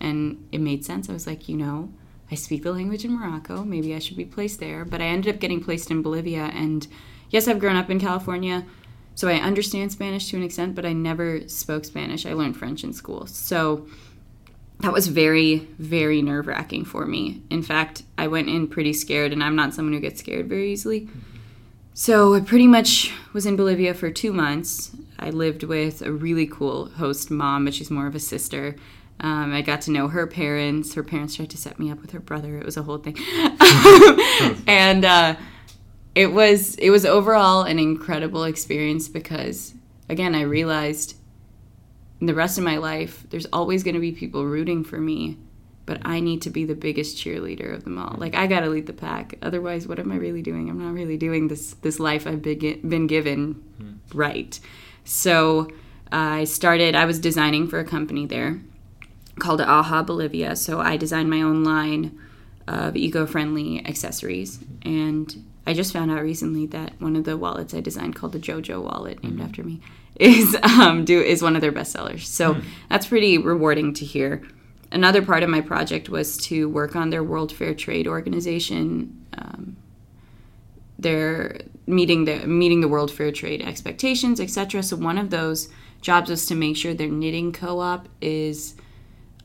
And 0.00 0.48
it 0.50 0.60
made 0.60 0.84
sense. 0.84 1.08
I 1.08 1.12
was 1.12 1.26
like, 1.26 1.48
you 1.48 1.56
know, 1.56 1.92
I 2.30 2.34
speak 2.34 2.62
the 2.62 2.72
language 2.72 3.04
in 3.04 3.12
Morocco. 3.12 3.62
Maybe 3.62 3.94
I 3.94 3.98
should 4.00 4.16
be 4.16 4.24
placed 4.24 4.58
there. 4.58 4.84
But 4.84 5.00
I 5.00 5.04
ended 5.04 5.34
up 5.34 5.40
getting 5.40 5.62
placed 5.62 5.90
in 5.90 6.02
Bolivia. 6.02 6.50
And 6.54 6.86
yes, 7.30 7.46
I've 7.46 7.60
grown 7.60 7.76
up 7.76 7.90
in 7.90 8.00
California, 8.00 8.64
so 9.14 9.28
I 9.28 9.34
understand 9.34 9.92
Spanish 9.92 10.30
to 10.30 10.36
an 10.36 10.42
extent, 10.42 10.74
but 10.74 10.86
I 10.86 10.94
never 10.94 11.46
spoke 11.48 11.84
Spanish. 11.84 12.24
I 12.24 12.32
learned 12.32 12.56
French 12.56 12.82
in 12.82 12.92
school. 12.92 13.26
So 13.26 13.86
that 14.82 14.92
was 14.92 15.06
very, 15.06 15.68
very 15.78 16.22
nerve 16.22 16.48
wracking 16.48 16.84
for 16.84 17.06
me. 17.06 17.40
In 17.50 17.62
fact, 17.62 18.02
I 18.18 18.26
went 18.26 18.48
in 18.48 18.66
pretty 18.66 18.92
scared, 18.92 19.32
and 19.32 19.42
I'm 19.42 19.56
not 19.56 19.74
someone 19.74 19.94
who 19.94 20.00
gets 20.00 20.20
scared 20.20 20.48
very 20.48 20.72
easily. 20.72 21.08
So 21.94 22.34
I 22.34 22.40
pretty 22.40 22.66
much 22.66 23.12
was 23.32 23.46
in 23.46 23.54
Bolivia 23.54 23.94
for 23.94 24.10
two 24.10 24.32
months. 24.32 24.90
I 25.18 25.30
lived 25.30 25.62
with 25.62 26.02
a 26.02 26.10
really 26.10 26.46
cool 26.46 26.88
host 26.90 27.30
mom, 27.30 27.64
but 27.64 27.74
she's 27.74 27.90
more 27.90 28.08
of 28.08 28.14
a 28.16 28.20
sister. 28.20 28.74
Um, 29.20 29.54
I 29.54 29.62
got 29.62 29.82
to 29.82 29.92
know 29.92 30.08
her 30.08 30.26
parents. 30.26 30.94
Her 30.94 31.04
parents 31.04 31.36
tried 31.36 31.50
to 31.50 31.56
set 31.56 31.78
me 31.78 31.90
up 31.90 32.00
with 32.00 32.10
her 32.10 32.20
brother. 32.20 32.58
It 32.58 32.64
was 32.64 32.76
a 32.76 32.82
whole 32.82 32.98
thing, 32.98 33.16
and 34.66 35.04
uh, 35.04 35.36
it 36.16 36.32
was 36.32 36.74
it 36.76 36.90
was 36.90 37.06
overall 37.06 37.62
an 37.62 37.78
incredible 37.78 38.42
experience 38.42 39.08
because 39.08 39.74
again 40.08 40.34
I 40.34 40.42
realized 40.42 41.14
in 42.22 42.26
the 42.26 42.34
rest 42.34 42.56
of 42.56 42.62
my 42.62 42.76
life 42.76 43.26
there's 43.30 43.46
always 43.46 43.82
going 43.82 43.96
to 43.96 44.00
be 44.00 44.12
people 44.12 44.46
rooting 44.46 44.84
for 44.84 44.96
me, 44.96 45.36
but 45.86 45.98
I 46.04 46.20
need 46.20 46.40
to 46.42 46.50
be 46.50 46.64
the 46.64 46.76
biggest 46.76 47.16
cheerleader 47.16 47.74
of 47.74 47.82
them 47.82 47.98
all. 47.98 48.14
Like 48.16 48.36
I 48.36 48.46
got 48.46 48.60
to 48.60 48.70
lead 48.70 48.86
the 48.86 48.92
pack. 48.92 49.34
Otherwise, 49.42 49.88
what 49.88 49.98
am 49.98 50.12
I 50.12 50.14
really 50.14 50.40
doing? 50.40 50.70
I'm 50.70 50.78
not 50.78 50.94
really 50.94 51.16
doing 51.16 51.48
this 51.48 51.74
this 51.82 51.98
life 51.98 52.24
I've 52.24 52.40
been 52.40 52.88
been 52.88 53.08
given 53.08 53.54
hmm. 53.54 53.94
right. 54.14 54.58
So 55.02 55.68
I 56.12 56.44
started. 56.44 56.94
I 56.94 57.06
was 57.06 57.18
designing 57.18 57.66
for 57.66 57.80
a 57.80 57.84
company 57.84 58.24
there 58.24 58.60
called 59.40 59.60
Aha 59.60 60.04
Bolivia. 60.04 60.54
So 60.54 60.80
I 60.80 60.96
designed 60.96 61.28
my 61.28 61.42
own 61.42 61.64
line 61.64 62.16
of 62.68 62.94
eco-friendly 62.94 63.84
accessories, 63.84 64.60
and 64.82 65.44
I 65.66 65.72
just 65.74 65.92
found 65.92 66.12
out 66.12 66.22
recently 66.22 66.66
that 66.66 66.92
one 67.00 67.16
of 67.16 67.24
the 67.24 67.36
wallets 67.36 67.74
I 67.74 67.80
designed, 67.80 68.14
called 68.14 68.30
the 68.30 68.38
JoJo 68.38 68.80
wallet, 68.80 69.24
named 69.24 69.40
hmm. 69.40 69.44
after 69.44 69.64
me, 69.64 69.80
is 70.22 70.56
um, 70.62 71.04
do 71.04 71.20
is 71.20 71.42
one 71.42 71.56
of 71.56 71.62
their 71.62 71.72
bestsellers. 71.72 72.24
So 72.26 72.60
that's 72.88 73.06
pretty 73.06 73.38
rewarding 73.38 73.92
to 73.94 74.04
hear. 74.04 74.42
Another 74.90 75.22
part 75.22 75.42
of 75.42 75.48
my 75.48 75.60
project 75.60 76.08
was 76.08 76.36
to 76.48 76.68
work 76.68 76.94
on 76.94 77.10
their 77.10 77.24
World 77.24 77.50
Fair 77.50 77.74
Trade 77.74 78.06
Organization. 78.06 79.26
Um, 79.36 79.76
their 80.98 81.62
meeting 81.86 82.24
the 82.24 82.46
meeting 82.46 82.80
the 82.80 82.88
World 82.88 83.10
Fair 83.10 83.32
Trade 83.32 83.62
expectations, 83.62 84.40
etc. 84.40 84.82
So 84.82 84.96
one 84.96 85.18
of 85.18 85.30
those 85.30 85.68
jobs 86.00 86.30
was 86.30 86.46
to 86.46 86.54
make 86.54 86.76
sure 86.76 86.94
their 86.94 87.08
knitting 87.08 87.52
co-op 87.52 88.08
is 88.20 88.74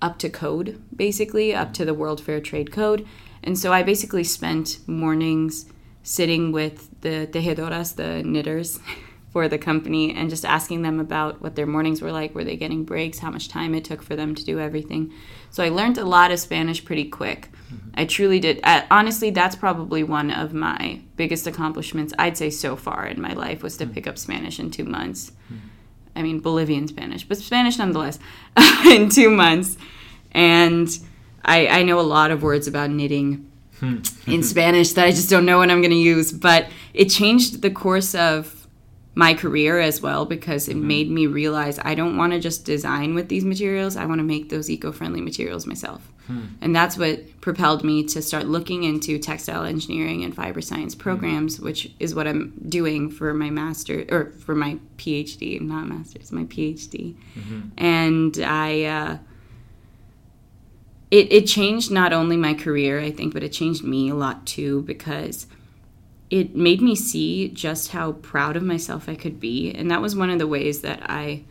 up 0.02 0.20
to 0.20 0.30
code, 0.30 0.82
basically 0.96 1.56
up 1.56 1.74
to 1.74 1.86
the 1.86 1.94
World 1.94 2.22
Fair 2.22 2.40
Trade 2.40 2.72
Code. 2.72 3.08
And 3.44 3.58
so 3.58 3.74
I 3.74 3.82
basically 3.82 4.24
spent 4.24 4.80
mornings 4.88 5.66
sitting 6.04 6.52
with 6.52 6.90
the 7.02 7.28
tejedoras, 7.32 7.96
the 7.96 8.22
knitters 8.24 8.80
for 9.38 9.48
the 9.48 9.60
company, 9.60 10.16
and 10.16 10.32
just 10.32 10.44
asking 10.44 10.82
them 10.82 11.00
about 11.00 11.40
what 11.44 11.56
their 11.56 11.68
mornings 11.68 12.02
were 12.02 12.12
like. 12.12 12.34
Were 12.34 12.44
they 12.44 12.58
getting 12.58 12.84
breaks? 12.84 13.20
How 13.20 13.30
much 13.30 13.50
time 13.50 13.76
it 13.76 13.86
took 13.86 14.02
for 14.02 14.16
them 14.16 14.34
to 14.34 14.44
do 14.44 14.60
everything? 14.60 15.14
So 15.52 15.64
I 15.64 15.70
learned 15.70 16.00
a 16.00 16.06
lot 16.06 16.32
of 16.32 16.40
Spanish 16.40 16.84
pretty 16.84 17.06
quick. 17.06 17.52
Mm-hmm. 17.72 17.90
I 17.94 18.06
truly 18.06 18.40
did. 18.40 18.60
I, 18.64 18.88
honestly, 18.90 19.30
that's 19.30 19.56
probably 19.56 20.02
one 20.02 20.32
of 20.32 20.56
my 20.56 21.02
biggest 21.18 21.46
accomplishments, 21.46 22.16
I'd 22.18 22.36
say, 22.36 22.50
so 22.50 22.76
far 22.76 23.06
in 23.06 23.22
my 23.22 23.34
life, 23.34 23.62
was 23.62 23.78
to 23.78 23.86
mm. 23.86 23.94
pick 23.94 24.08
up 24.08 24.18
Spanish 24.18 24.60
in 24.60 24.72
two 24.72 24.86
months. 24.86 25.34
Mm. 25.54 25.60
I 26.16 26.24
mean, 26.24 26.40
Bolivian 26.40 26.88
Spanish, 26.88 27.24
but 27.24 27.38
Spanish 27.38 27.78
nonetheless, 27.78 28.18
in 28.88 29.08
two 29.10 29.30
months. 29.30 29.78
And 30.32 30.90
I, 31.46 31.68
I 31.68 31.84
know 31.84 32.00
a 32.00 32.02
lot 32.02 32.32
of 32.32 32.42
words 32.42 32.66
about 32.66 32.90
knitting 32.90 33.52
hmm. 33.80 34.00
in 34.26 34.42
Spanish 34.42 34.94
that 34.94 35.06
I 35.06 35.12
just 35.12 35.30
don't 35.30 35.46
know 35.46 35.60
what 35.60 35.70
I'm 35.70 35.82
going 35.82 35.92
to 35.92 35.96
use. 35.96 36.32
But 36.32 36.70
it 36.96 37.10
changed 37.10 37.62
the 37.62 37.70
course 37.70 38.16
of 38.16 38.57
my 39.18 39.34
career 39.34 39.80
as 39.80 40.00
well 40.00 40.28
because 40.28 40.70
it 40.70 40.78
mm-hmm. 40.78 40.88
made 40.88 41.10
me 41.10 41.26
realize 41.26 41.80
I 41.80 41.96
don't 41.96 42.18
want 42.18 42.34
to 42.34 42.40
just 42.40 42.66
design 42.66 43.16
with 43.16 43.30
these 43.30 43.44
materials. 43.44 43.98
I 43.98 44.06
want 44.06 44.20
to 44.20 44.24
make 44.24 44.50
those 44.50 44.70
eco 44.70 44.92
friendly 44.92 45.22
materials 45.22 45.66
myself. 45.66 46.08
Hmm. 46.28 46.46
And 46.62 46.76
that's 46.76 47.00
what 47.00 47.42
propelled 47.42 47.84
me 47.84 48.04
to 48.10 48.22
start 48.22 48.46
looking 48.46 48.84
into 48.84 49.18
textile 49.18 49.64
engineering 49.64 50.24
and 50.24 50.36
fiber 50.36 50.62
science 50.62 50.94
hmm. 50.94 51.00
programs, 51.00 51.60
which 51.60 51.92
is 52.00 52.14
what 52.14 52.28
I'm 52.28 52.54
doing 52.70 53.10
for 53.10 53.34
my 53.34 53.50
master 53.50 54.06
or 54.10 54.34
for 54.34 54.54
my 54.54 54.78
PhD, 54.98 55.60
not 55.62 55.88
master's, 55.88 56.32
my 56.32 56.44
PhD. 56.44 57.16
Mm-hmm. 57.34 57.62
And 57.76 58.38
I, 58.46 58.84
uh, 58.84 59.18
it, 61.10 61.32
it 61.32 61.48
changed 61.48 61.90
not 61.90 62.14
only 62.14 62.38
my 62.38 62.54
career, 62.54 63.00
I 63.00 63.10
think, 63.10 63.34
but 63.34 63.42
it 63.42 63.50
changed 63.50 63.84
me 63.84 64.10
a 64.10 64.16
lot 64.16 64.46
too 64.46 64.84
because 64.84 65.48
it 66.30 66.56
made 66.56 66.82
me 66.82 66.96
see 66.96 67.50
just 67.50 67.92
how 67.92 68.14
proud 68.14 68.58
of 68.58 68.64
myself 68.64 69.08
I 69.08 69.16
could 69.16 69.40
be. 69.40 69.72
And 69.72 69.90
that 69.92 70.02
was 70.02 70.16
one 70.16 70.30
of 70.30 70.40
the 70.40 70.48
ways 70.48 70.82
that 70.82 71.10
I 71.10 71.44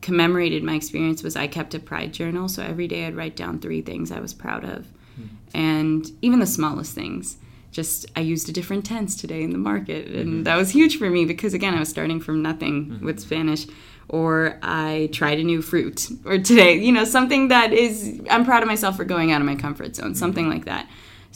commemorated 0.00 0.62
my 0.62 0.74
experience 0.74 1.22
was 1.22 1.36
I 1.36 1.46
kept 1.46 1.74
a 1.74 1.78
pride 1.78 2.12
journal. 2.12 2.48
So 2.48 2.62
every 2.62 2.88
day 2.88 3.06
I'd 3.06 3.16
write 3.16 3.36
down 3.36 3.58
three 3.58 3.82
things 3.82 4.10
I 4.10 4.20
was 4.20 4.32
proud 4.32 4.64
of. 4.64 4.86
Hmm. 5.16 5.26
And 5.54 6.10
even 6.22 6.40
the 6.40 6.46
smallest 6.46 6.94
things. 6.94 7.36
Just 7.72 8.06
I 8.16 8.20
used 8.20 8.48
a 8.48 8.52
different 8.52 8.86
tense 8.86 9.16
today 9.16 9.42
in 9.42 9.50
the 9.50 9.58
market. 9.58 10.06
And 10.06 10.28
mm-hmm. 10.28 10.42
that 10.44 10.56
was 10.56 10.70
huge 10.70 10.98
for 10.98 11.10
me 11.10 11.26
because 11.26 11.52
again 11.52 11.74
I 11.74 11.80
was 11.80 11.90
starting 11.90 12.20
from 12.20 12.40
nothing 12.40 12.86
mm-hmm. 12.86 13.04
with 13.04 13.20
Spanish. 13.20 13.66
Or 14.08 14.60
I 14.62 15.10
tried 15.12 15.40
a 15.40 15.42
new 15.42 15.60
fruit. 15.60 16.08
Or 16.24 16.38
today, 16.38 16.78
you 16.78 16.92
know, 16.92 17.04
something 17.04 17.48
that 17.48 17.72
is 17.72 18.22
I'm 18.30 18.44
proud 18.44 18.62
of 18.62 18.68
myself 18.68 18.96
for 18.96 19.04
going 19.04 19.32
out 19.32 19.42
of 19.42 19.46
my 19.46 19.56
comfort 19.56 19.96
zone, 19.96 20.06
mm-hmm. 20.06 20.14
something 20.14 20.48
like 20.48 20.64
that. 20.64 20.88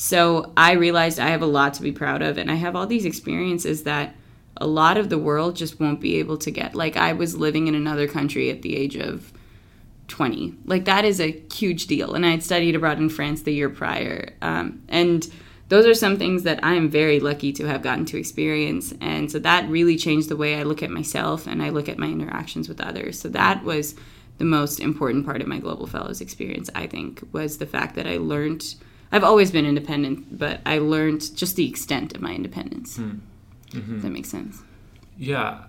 So 0.02 0.50
I 0.56 0.72
realized 0.72 1.20
I 1.20 1.28
have 1.28 1.42
a 1.42 1.46
lot 1.46 1.74
to 1.74 1.82
be 1.82 1.92
proud 1.92 2.22
of, 2.22 2.38
and 2.38 2.50
I 2.50 2.54
have 2.54 2.74
all 2.74 2.86
these 2.86 3.04
experiences 3.04 3.82
that 3.82 4.14
a 4.56 4.66
lot 4.66 4.96
of 4.96 5.10
the 5.10 5.18
world 5.18 5.56
just 5.56 5.78
won't 5.78 6.00
be 6.00 6.16
able 6.16 6.38
to 6.38 6.50
get. 6.50 6.74
Like 6.74 6.96
I 6.96 7.12
was 7.12 7.36
living 7.36 7.66
in 7.66 7.74
another 7.74 8.08
country 8.08 8.48
at 8.48 8.62
the 8.62 8.76
age 8.76 8.96
of 8.96 9.30
20. 10.08 10.54
Like 10.64 10.86
that 10.86 11.04
is 11.04 11.20
a 11.20 11.38
huge 11.52 11.86
deal. 11.86 12.14
And 12.14 12.24
I 12.24 12.30
had 12.30 12.42
studied 12.42 12.74
abroad 12.74 12.96
in 12.96 13.10
France 13.10 13.42
the 13.42 13.52
year 13.52 13.68
prior. 13.68 14.32
Um, 14.40 14.82
and 14.88 15.30
those 15.68 15.84
are 15.84 15.92
some 15.92 16.16
things 16.16 16.44
that 16.44 16.64
I 16.64 16.76
am 16.76 16.88
very 16.88 17.20
lucky 17.20 17.52
to 17.52 17.66
have 17.66 17.82
gotten 17.82 18.06
to 18.06 18.18
experience. 18.18 18.94
And 19.02 19.30
so 19.30 19.38
that 19.40 19.68
really 19.68 19.98
changed 19.98 20.30
the 20.30 20.36
way 20.36 20.58
I 20.58 20.62
look 20.62 20.82
at 20.82 20.90
myself 20.90 21.46
and 21.46 21.62
I 21.62 21.68
look 21.68 21.90
at 21.90 21.98
my 21.98 22.06
interactions 22.06 22.70
with 22.70 22.80
others. 22.80 23.20
So 23.20 23.28
that 23.28 23.64
was 23.64 23.96
the 24.38 24.46
most 24.46 24.80
important 24.80 25.26
part 25.26 25.42
of 25.42 25.46
my 25.46 25.58
Global 25.58 25.86
Fellows 25.86 26.22
experience, 26.22 26.70
I 26.74 26.86
think, 26.86 27.22
was 27.32 27.58
the 27.58 27.66
fact 27.66 27.96
that 27.96 28.06
I 28.06 28.16
learned. 28.16 28.76
I've 29.12 29.24
always 29.24 29.50
been 29.50 29.66
independent, 29.66 30.38
but 30.38 30.60
I 30.64 30.78
learned 30.78 31.36
just 31.36 31.56
the 31.56 31.68
extent 31.68 32.14
of 32.14 32.20
my 32.22 32.32
independence. 32.32 32.98
If 33.72 34.02
that 34.02 34.10
makes 34.10 34.28
sense. 34.28 34.62
Yeah, 35.18 35.64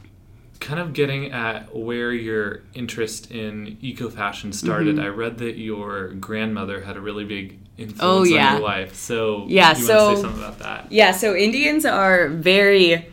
kind 0.59 0.79
of 0.79 0.93
getting 0.93 1.31
at 1.31 1.75
where 1.75 2.13
your 2.13 2.61
interest 2.73 3.31
in 3.31 3.77
eco 3.81 4.09
fashion 4.09 4.53
started. 4.53 4.95
Mm-hmm. 4.97 5.05
I 5.05 5.09
read 5.09 5.37
that 5.39 5.57
your 5.57 6.09
grandmother 6.13 6.81
had 6.81 6.97
a 6.97 7.01
really 7.01 7.25
big 7.25 7.57
influence 7.77 8.01
Oh, 8.01 8.21
on 8.21 8.27
your 8.53 8.59
life. 8.61 8.93
So 8.95 9.45
Yeah, 9.47 9.69
you 9.69 9.75
want 9.75 9.77
so- 9.87 10.09
to 10.11 10.15
say 10.17 10.21
something 10.21 10.39
about 10.43 10.59
that? 10.59 10.91
Yeah, 10.91 11.11
so 11.11 11.35
Indians 11.35 11.83
are 11.85 12.27
very 12.29 13.07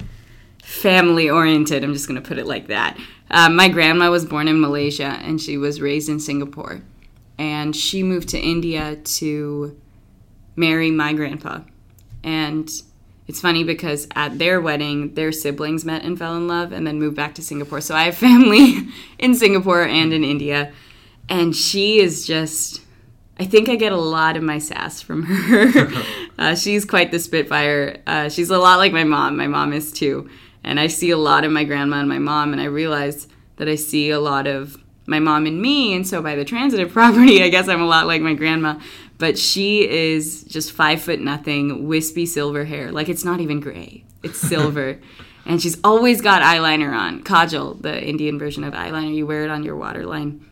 family 0.62 1.30
oriented. 1.30 1.82
I'm 1.82 1.94
just 1.94 2.06
going 2.06 2.20
to 2.22 2.26
put 2.26 2.38
it 2.38 2.46
like 2.46 2.66
that. 2.68 2.98
Um, 3.30 3.56
my 3.56 3.68
grandma 3.68 4.10
was 4.10 4.24
born 4.24 4.48
in 4.48 4.60
Malaysia 4.60 5.18
and 5.22 5.40
she 5.40 5.56
was 5.56 5.80
raised 5.80 6.08
in 6.08 6.20
Singapore. 6.20 6.82
And 7.38 7.74
she 7.74 8.02
moved 8.02 8.28
to 8.30 8.38
India 8.38 8.96
to 8.96 9.78
marry 10.58 10.90
my 10.90 11.12
grandpa. 11.12 11.60
And 12.22 12.68
it's 13.28 13.40
funny 13.40 13.62
because 13.62 14.08
at 14.14 14.38
their 14.38 14.60
wedding, 14.60 15.14
their 15.14 15.32
siblings 15.32 15.84
met 15.84 16.02
and 16.02 16.18
fell 16.18 16.36
in 16.36 16.48
love 16.48 16.72
and 16.72 16.86
then 16.86 16.98
moved 16.98 17.16
back 17.16 17.34
to 17.36 17.42
Singapore. 17.42 17.80
So 17.80 17.94
I 17.94 18.04
have 18.04 18.16
family 18.28 18.88
in 19.18 19.34
Singapore 19.34 19.84
and 19.84 20.12
in 20.12 20.24
India. 20.24 20.72
And 21.28 21.54
she 21.54 22.00
is 22.00 22.26
just, 22.26 22.80
I 23.38 23.44
think 23.44 23.68
I 23.68 23.76
get 23.76 23.92
a 23.92 23.96
lot 23.96 24.36
of 24.36 24.42
my 24.42 24.58
sass 24.58 25.00
from 25.00 25.24
her. 25.24 25.88
uh, 26.38 26.54
she's 26.54 26.84
quite 26.84 27.10
the 27.10 27.18
spitfire. 27.18 28.02
Uh, 28.06 28.28
she's 28.28 28.50
a 28.50 28.58
lot 28.58 28.78
like 28.78 28.92
my 28.92 29.04
mom. 29.04 29.36
My 29.36 29.46
mom 29.46 29.72
is 29.72 29.92
too. 29.92 30.28
And 30.64 30.80
I 30.80 30.88
see 30.88 31.10
a 31.10 31.18
lot 31.18 31.44
of 31.44 31.52
my 31.52 31.64
grandma 31.64 32.00
and 32.00 32.08
my 32.08 32.18
mom, 32.18 32.52
and 32.52 32.60
I 32.60 32.64
realize 32.64 33.28
that 33.56 33.68
I 33.68 33.76
see 33.76 34.10
a 34.10 34.20
lot 34.20 34.46
of 34.46 34.76
my 35.08 35.18
mom 35.18 35.46
and 35.46 35.60
me. 35.60 35.94
And 35.94 36.06
so 36.06 36.22
by 36.22 36.36
the 36.36 36.44
transitive 36.44 36.92
property, 36.92 37.42
I 37.42 37.48
guess 37.48 37.68
I'm 37.68 37.82
a 37.82 37.86
lot 37.86 38.06
like 38.06 38.22
my 38.22 38.34
grandma. 38.34 38.78
But 39.18 39.36
she 39.36 39.88
is 39.88 40.44
just 40.44 40.70
five 40.70 41.02
foot 41.02 41.18
nothing, 41.20 41.88
wispy 41.88 42.26
silver 42.26 42.64
hair. 42.64 42.92
Like 42.92 43.08
it's 43.08 43.24
not 43.24 43.40
even 43.40 43.58
gray, 43.60 44.04
it's 44.22 44.38
silver. 44.48 45.00
and 45.44 45.60
she's 45.60 45.78
always 45.82 46.20
got 46.20 46.42
eyeliner 46.42 46.96
on. 46.96 47.24
Kajal, 47.24 47.82
the 47.82 48.00
Indian 48.06 48.38
version 48.38 48.62
of 48.62 48.74
eyeliner, 48.74 49.14
you 49.14 49.26
wear 49.26 49.44
it 49.44 49.50
on 49.50 49.64
your 49.64 49.76
waterline 49.76 50.44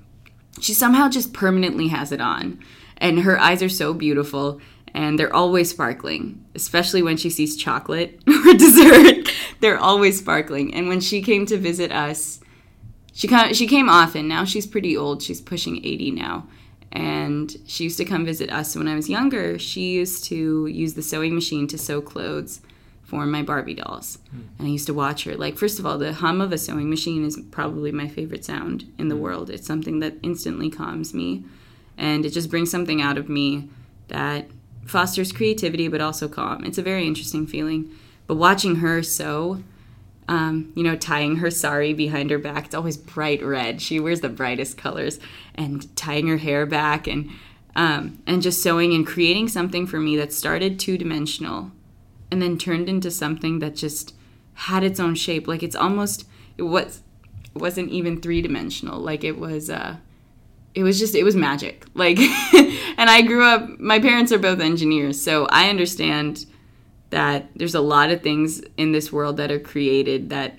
she 0.60 0.74
somehow 0.74 1.08
just 1.08 1.32
permanently 1.32 1.88
has 1.88 2.12
it 2.12 2.20
on. 2.20 2.58
And 2.98 3.20
her 3.20 3.38
eyes 3.38 3.62
are 3.62 3.68
so 3.68 3.92
beautiful 3.92 4.60
and 4.94 5.18
they're 5.18 5.34
always 5.34 5.70
sparkling, 5.70 6.44
especially 6.54 7.02
when 7.02 7.18
she 7.18 7.28
sees 7.28 7.56
chocolate 7.56 8.20
or 8.26 8.54
dessert. 8.54 9.30
they're 9.60 9.78
always 9.78 10.18
sparkling. 10.18 10.72
And 10.74 10.88
when 10.88 11.00
she 11.00 11.20
came 11.20 11.44
to 11.46 11.58
visit 11.58 11.92
us, 11.92 12.40
she 13.16 13.26
come, 13.28 13.54
she 13.54 13.66
came 13.66 13.88
often. 13.88 14.28
Now 14.28 14.44
she's 14.44 14.66
pretty 14.66 14.94
old. 14.94 15.22
She's 15.22 15.40
pushing 15.40 15.78
80 15.78 16.10
now. 16.10 16.46
And 16.92 17.56
she 17.66 17.84
used 17.84 17.96
to 17.96 18.04
come 18.04 18.26
visit 18.26 18.52
us 18.52 18.76
when 18.76 18.86
I 18.86 18.94
was 18.94 19.08
younger. 19.08 19.58
She 19.58 19.92
used 19.92 20.24
to 20.24 20.66
use 20.66 20.92
the 20.92 21.02
sewing 21.02 21.34
machine 21.34 21.66
to 21.68 21.78
sew 21.78 22.02
clothes 22.02 22.60
for 23.04 23.24
my 23.24 23.42
Barbie 23.42 23.74
dolls. 23.74 24.18
Hmm. 24.30 24.40
And 24.58 24.68
I 24.68 24.70
used 24.70 24.86
to 24.88 24.94
watch 24.94 25.24
her. 25.24 25.34
Like, 25.34 25.56
first 25.56 25.78
of 25.78 25.86
all, 25.86 25.96
the 25.96 26.12
hum 26.12 26.42
of 26.42 26.52
a 26.52 26.58
sewing 26.58 26.90
machine 26.90 27.24
is 27.24 27.40
probably 27.50 27.90
my 27.90 28.06
favorite 28.06 28.44
sound 28.44 28.84
in 28.98 29.08
the 29.08 29.14
hmm. 29.14 29.22
world. 29.22 29.48
It's 29.48 29.66
something 29.66 30.00
that 30.00 30.16
instantly 30.22 30.68
calms 30.68 31.14
me. 31.14 31.44
and 31.96 32.26
it 32.26 32.34
just 32.34 32.50
brings 32.50 32.70
something 32.70 33.00
out 33.00 33.16
of 33.16 33.30
me 33.30 33.70
that 34.08 34.46
fosters 34.84 35.32
creativity 35.32 35.88
but 35.88 36.02
also 36.02 36.28
calm. 36.28 36.66
It's 36.66 36.76
a 36.76 36.82
very 36.82 37.06
interesting 37.06 37.46
feeling. 37.46 37.90
But 38.26 38.34
watching 38.34 38.76
her 38.76 39.02
sew, 39.02 39.62
um, 40.28 40.72
you 40.74 40.82
know, 40.82 40.96
tying 40.96 41.36
her 41.36 41.50
sari 41.50 41.92
behind 41.92 42.30
her 42.30 42.38
back, 42.38 42.66
it's 42.66 42.74
always 42.74 42.96
bright 42.96 43.42
red. 43.44 43.80
She 43.80 44.00
wears 44.00 44.20
the 44.20 44.28
brightest 44.28 44.76
colors, 44.76 45.20
and 45.54 45.94
tying 45.96 46.26
her 46.28 46.38
hair 46.38 46.66
back 46.66 47.06
and 47.06 47.30
um, 47.76 48.22
and 48.26 48.42
just 48.42 48.62
sewing 48.62 48.94
and 48.94 49.06
creating 49.06 49.48
something 49.48 49.86
for 49.86 50.00
me 50.00 50.16
that 50.16 50.32
started 50.32 50.80
two 50.80 50.96
dimensional 50.98 51.70
and 52.30 52.42
then 52.42 52.58
turned 52.58 52.88
into 52.88 53.10
something 53.10 53.58
that 53.60 53.76
just 53.76 54.14
had 54.54 54.82
its 54.82 54.98
own 54.98 55.14
shape. 55.14 55.46
Like 55.46 55.62
it's 55.62 55.76
almost 55.76 56.26
it 56.56 56.62
was 56.62 57.02
it 57.54 57.60
wasn't 57.60 57.90
even 57.90 58.20
three 58.20 58.42
dimensional. 58.42 58.98
Like 58.98 59.22
it 59.24 59.38
was 59.38 59.70
uh 59.70 59.96
it 60.74 60.82
was 60.82 60.98
just 60.98 61.14
it 61.14 61.22
was 61.22 61.36
magic. 61.36 61.84
Like 61.94 62.18
and 62.98 63.10
I 63.10 63.22
grew 63.22 63.44
up 63.44 63.78
my 63.78 64.00
parents 64.00 64.32
are 64.32 64.38
both 64.38 64.60
engineers, 64.60 65.22
so 65.22 65.46
I 65.46 65.68
understand 65.68 66.46
that 67.10 67.48
there's 67.54 67.74
a 67.74 67.80
lot 67.80 68.10
of 68.10 68.22
things 68.22 68.62
in 68.76 68.92
this 68.92 69.12
world 69.12 69.36
that 69.36 69.50
are 69.50 69.60
created 69.60 70.30
that 70.30 70.56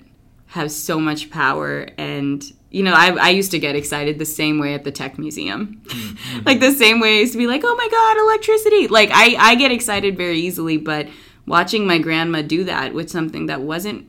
have 0.48 0.72
so 0.72 0.98
much 0.98 1.30
power. 1.30 1.88
And 1.98 2.42
you 2.70 2.82
know 2.82 2.92
I, 2.92 3.10
I 3.16 3.28
used 3.30 3.50
to 3.52 3.58
get 3.58 3.76
excited 3.76 4.18
the 4.18 4.26
same 4.26 4.58
way 4.58 4.74
at 4.74 4.84
the 4.84 4.92
tech 4.92 5.18
museum. 5.18 5.80
Mm-hmm. 5.86 6.42
like 6.46 6.60
the 6.60 6.72
same 6.72 7.00
way 7.00 7.16
i 7.16 7.20
used 7.20 7.32
to 7.32 7.38
be 7.38 7.46
like 7.46 7.62
oh 7.64 7.74
my 7.74 7.88
god 7.90 8.16
electricity. 8.18 8.88
Like 8.88 9.10
I, 9.12 9.36
I 9.38 9.54
get 9.54 9.72
excited 9.72 10.16
very 10.16 10.38
easily 10.38 10.76
but 10.76 11.08
watching 11.46 11.86
my 11.86 11.98
grandma 11.98 12.42
do 12.42 12.64
that 12.64 12.92
with 12.92 13.10
something 13.10 13.46
that 13.46 13.62
wasn't 13.62 14.06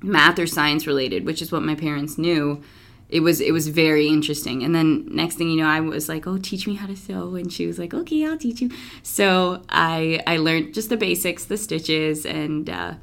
math 0.00 0.38
or 0.38 0.46
science 0.46 0.86
related 0.86 1.26
which 1.26 1.42
is 1.42 1.52
what 1.52 1.62
my 1.62 1.74
parents 1.74 2.16
knew 2.16 2.62
it 3.08 3.20
was 3.20 3.40
it 3.40 3.52
was 3.52 3.68
very 3.68 4.06
interesting. 4.06 4.62
And 4.62 4.74
then 4.74 5.06
next 5.10 5.36
thing 5.36 5.50
you 5.50 5.56
know 5.56 5.68
i 5.68 5.80
was 5.80 6.08
like 6.08 6.26
oh 6.26 6.38
teach 6.38 6.66
me 6.66 6.74
how 6.74 6.86
to 6.86 6.96
sew. 6.96 7.34
And 7.34 7.52
she 7.52 7.66
was 7.66 7.78
like 7.78 7.94
okay 7.94 8.24
i'll 8.26 8.38
teach 8.38 8.60
you. 8.60 8.70
So 9.02 9.62
i 9.68 10.22
i 10.26 10.36
learned 10.36 10.74
just 10.74 10.88
the 10.88 10.96
basics 10.96 11.44
the 11.44 11.56
stitches 11.56 12.26
and 12.26 12.68
uh, 12.68 12.94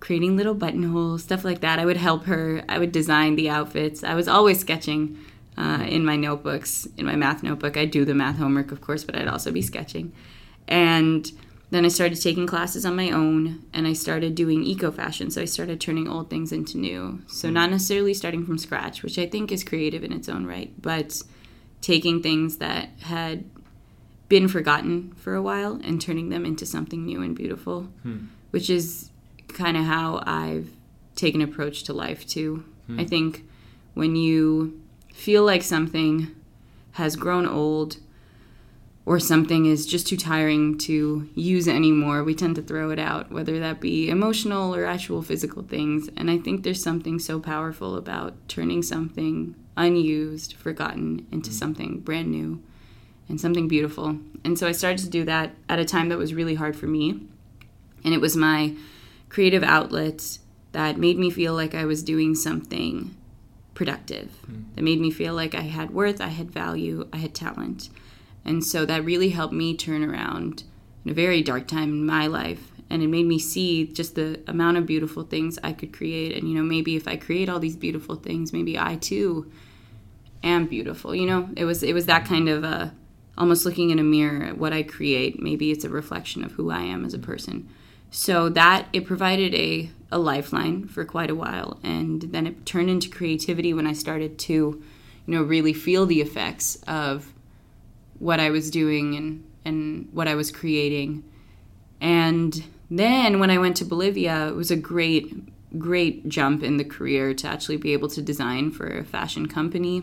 creating 0.00 0.36
little 0.36 0.54
buttonholes 0.54 1.22
stuff 1.22 1.44
like 1.44 1.60
that. 1.60 1.78
I 1.78 1.84
would 1.84 1.96
help 1.96 2.24
her. 2.24 2.62
I 2.68 2.78
would 2.78 2.92
design 2.92 3.36
the 3.36 3.48
outfits. 3.48 4.02
I 4.02 4.14
was 4.14 4.28
always 4.28 4.60
sketching 4.60 5.16
uh, 5.56 5.84
in 5.88 6.04
my 6.04 6.16
notebooks 6.16 6.86
in 6.96 7.06
my 7.06 7.16
math 7.16 7.42
notebook. 7.42 7.76
I'd 7.76 7.90
do 7.90 8.04
the 8.04 8.14
math 8.14 8.38
homework 8.38 8.72
of 8.72 8.80
course 8.80 9.04
but 9.04 9.16
i'd 9.16 9.28
also 9.28 9.52
be 9.52 9.62
sketching. 9.62 10.12
And 10.68 11.30
then 11.70 11.84
I 11.84 11.88
started 11.88 12.20
taking 12.20 12.46
classes 12.46 12.86
on 12.86 12.94
my 12.94 13.10
own 13.10 13.64
and 13.72 13.86
I 13.86 13.92
started 13.92 14.34
doing 14.34 14.62
eco 14.62 14.90
fashion. 14.90 15.30
So 15.30 15.42
I 15.42 15.46
started 15.46 15.80
turning 15.80 16.08
old 16.08 16.30
things 16.30 16.52
into 16.52 16.78
new. 16.78 17.22
So, 17.26 17.50
not 17.50 17.70
necessarily 17.70 18.14
starting 18.14 18.46
from 18.46 18.58
scratch, 18.58 19.02
which 19.02 19.18
I 19.18 19.26
think 19.26 19.50
is 19.50 19.64
creative 19.64 20.04
in 20.04 20.12
its 20.12 20.28
own 20.28 20.46
right, 20.46 20.72
but 20.80 21.22
taking 21.80 22.22
things 22.22 22.58
that 22.58 22.90
had 23.00 23.44
been 24.28 24.48
forgotten 24.48 25.12
for 25.16 25.34
a 25.34 25.42
while 25.42 25.80
and 25.84 26.00
turning 26.00 26.28
them 26.28 26.44
into 26.44 26.66
something 26.66 27.04
new 27.04 27.22
and 27.22 27.36
beautiful, 27.36 27.82
hmm. 28.02 28.26
which 28.50 28.70
is 28.70 29.10
kind 29.48 29.76
of 29.76 29.84
how 29.84 30.22
I've 30.26 30.70
taken 31.14 31.40
approach 31.40 31.84
to 31.84 31.92
life 31.92 32.26
too. 32.26 32.64
Hmm. 32.86 33.00
I 33.00 33.04
think 33.04 33.44
when 33.94 34.16
you 34.16 34.80
feel 35.12 35.44
like 35.44 35.62
something 35.62 36.28
has 36.92 37.16
grown 37.16 37.46
old 37.46 37.98
or 39.06 39.20
something 39.20 39.66
is 39.66 39.86
just 39.86 40.08
too 40.08 40.16
tiring 40.16 40.76
to 40.76 41.28
use 41.36 41.68
anymore, 41.68 42.24
we 42.24 42.34
tend 42.34 42.56
to 42.56 42.62
throw 42.62 42.90
it 42.90 42.98
out, 42.98 43.30
whether 43.30 43.60
that 43.60 43.80
be 43.80 44.10
emotional 44.10 44.74
or 44.74 44.84
actual 44.84 45.22
physical 45.22 45.62
things. 45.62 46.10
And 46.16 46.28
I 46.28 46.38
think 46.38 46.64
there's 46.64 46.82
something 46.82 47.20
so 47.20 47.38
powerful 47.38 47.96
about 47.96 48.34
turning 48.48 48.82
something 48.82 49.54
unused, 49.76 50.54
forgotten, 50.54 51.24
into 51.30 51.50
mm-hmm. 51.50 51.58
something 51.58 52.00
brand 52.00 52.32
new 52.32 52.60
and 53.28 53.40
something 53.40 53.68
beautiful. 53.68 54.18
And 54.44 54.58
so 54.58 54.66
I 54.66 54.72
started 54.72 55.04
to 55.04 55.10
do 55.10 55.24
that 55.24 55.54
at 55.68 55.78
a 55.78 55.84
time 55.84 56.08
that 56.08 56.18
was 56.18 56.34
really 56.34 56.56
hard 56.56 56.74
for 56.76 56.86
me. 56.86 57.20
And 58.04 58.12
it 58.12 58.20
was 58.20 58.36
my 58.36 58.74
creative 59.28 59.62
outlet 59.62 60.38
that 60.72 60.98
made 60.98 61.18
me 61.18 61.30
feel 61.30 61.54
like 61.54 61.76
I 61.76 61.84
was 61.84 62.02
doing 62.02 62.34
something 62.34 63.16
productive, 63.74 64.30
mm. 64.50 64.64
that 64.74 64.82
made 64.82 65.00
me 65.00 65.12
feel 65.12 65.34
like 65.34 65.54
I 65.54 65.62
had 65.62 65.90
worth, 65.90 66.20
I 66.20 66.28
had 66.28 66.50
value, 66.50 67.06
I 67.12 67.18
had 67.18 67.34
talent. 67.34 67.88
And 68.46 68.64
so 68.64 68.86
that 68.86 69.04
really 69.04 69.30
helped 69.30 69.52
me 69.52 69.76
turn 69.76 70.02
around 70.02 70.62
in 71.04 71.10
a 71.10 71.14
very 71.14 71.42
dark 71.42 71.66
time 71.66 71.90
in 71.90 72.06
my 72.06 72.28
life. 72.28 72.70
And 72.88 73.02
it 73.02 73.08
made 73.08 73.26
me 73.26 73.40
see 73.40 73.88
just 73.88 74.14
the 74.14 74.40
amount 74.46 74.76
of 74.76 74.86
beautiful 74.86 75.24
things 75.24 75.58
I 75.62 75.72
could 75.72 75.92
create. 75.92 76.36
And, 76.36 76.48
you 76.48 76.54
know, 76.56 76.62
maybe 76.62 76.94
if 76.94 77.08
I 77.08 77.16
create 77.16 77.48
all 77.48 77.58
these 77.58 77.76
beautiful 77.76 78.14
things, 78.14 78.52
maybe 78.52 78.78
I 78.78 78.94
too 78.96 79.50
am 80.44 80.66
beautiful. 80.66 81.12
You 81.12 81.26
know, 81.26 81.48
it 81.56 81.64
was, 81.64 81.82
it 81.82 81.92
was 81.92 82.06
that 82.06 82.24
kind 82.24 82.48
of 82.48 82.62
uh, 82.62 82.90
almost 83.36 83.64
looking 83.64 83.90
in 83.90 83.98
a 83.98 84.04
mirror 84.04 84.44
at 84.44 84.58
what 84.58 84.72
I 84.72 84.84
create. 84.84 85.42
Maybe 85.42 85.72
it's 85.72 85.84
a 85.84 85.88
reflection 85.88 86.44
of 86.44 86.52
who 86.52 86.70
I 86.70 86.82
am 86.82 87.04
as 87.04 87.14
a 87.14 87.18
person. 87.18 87.68
So 88.12 88.48
that 88.50 88.86
it 88.92 89.04
provided 89.04 89.52
a, 89.54 89.90
a 90.12 90.18
lifeline 90.18 90.86
for 90.86 91.04
quite 91.04 91.30
a 91.30 91.34
while. 91.34 91.80
And 91.82 92.22
then 92.22 92.46
it 92.46 92.64
turned 92.64 92.88
into 92.88 93.10
creativity 93.10 93.74
when 93.74 93.88
I 93.88 93.92
started 93.92 94.38
to, 94.38 94.52
you 94.52 94.82
know, 95.26 95.42
really 95.42 95.72
feel 95.72 96.06
the 96.06 96.20
effects 96.20 96.76
of 96.86 97.32
what 98.18 98.40
I 98.40 98.50
was 98.50 98.70
doing 98.70 99.14
and, 99.16 99.44
and 99.64 100.08
what 100.12 100.28
I 100.28 100.34
was 100.34 100.50
creating. 100.50 101.24
And 102.00 102.64
then 102.90 103.40
when 103.40 103.50
I 103.50 103.58
went 103.58 103.76
to 103.78 103.84
Bolivia, 103.84 104.48
it 104.48 104.54
was 104.54 104.70
a 104.70 104.76
great, 104.76 105.78
great 105.78 106.28
jump 106.28 106.62
in 106.62 106.76
the 106.76 106.84
career 106.84 107.34
to 107.34 107.48
actually 107.48 107.76
be 107.76 107.92
able 107.92 108.08
to 108.08 108.22
design 108.22 108.70
for 108.70 108.86
a 108.86 109.04
fashion 109.04 109.46
company. 109.46 110.02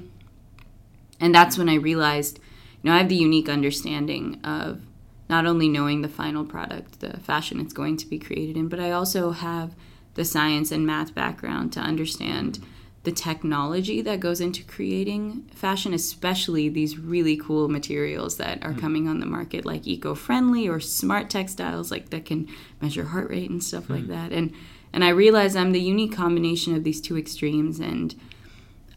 And 1.20 1.34
that's 1.34 1.58
when 1.58 1.70
I 1.70 1.76
realized, 1.76 2.40
you 2.82 2.90
know, 2.90 2.96
I 2.96 3.00
have 3.00 3.10
the 3.10 3.16
unique 3.16 3.50
understanding 3.50 4.40
of 4.44 4.82
not 5.30 5.46
only 5.46 5.70
knowing 5.70 6.02
the 6.02 6.10
final 6.10 6.44
product, 6.44 7.00
the 7.00 7.20
fashion 7.20 7.60
it's 7.60 7.74
going 7.74 7.98
to 7.98 8.08
be 8.08 8.20
created 8.20 8.58
in, 8.58 8.68
but 8.68 8.80
I 8.80 8.92
also 8.92 9.32
have 9.32 9.74
the 10.16 10.26
science 10.26 10.72
and 10.72 10.86
math 10.86 11.16
background 11.16 11.74
to 11.74 11.80
understand 11.80 12.60
the 13.04 13.12
technology 13.12 14.02
that 14.02 14.22
goes 14.22 14.40
into 14.40 14.64
creating 14.64 15.44
fashion, 15.54 15.94
especially 15.94 16.70
these 16.70 16.98
really 16.98 17.36
cool 17.36 17.68
materials 17.68 18.38
that 18.38 18.64
are 18.64 18.74
mm 18.74 18.80
coming 18.80 19.08
on 19.08 19.20
the 19.20 19.26
market, 19.26 19.66
like 19.66 19.88
eco-friendly 19.88 20.68
or 20.68 20.80
smart 20.80 21.30
textiles, 21.30 21.92
like 21.92 22.10
that 22.10 22.26
can 22.26 22.48
measure 22.82 23.06
heart 23.06 23.30
rate 23.30 23.50
and 23.50 23.64
stuff 23.64 23.86
mm 23.88 23.96
like 23.96 24.08
that. 24.08 24.32
And 24.32 24.54
and 24.94 25.04
I 25.04 25.10
realize 25.10 25.56
I'm 25.56 25.72
the 25.72 25.82
unique 25.82 26.16
combination 26.16 26.76
of 26.76 26.84
these 26.84 27.02
two 27.02 27.18
extremes, 27.18 27.80
and 27.80 28.16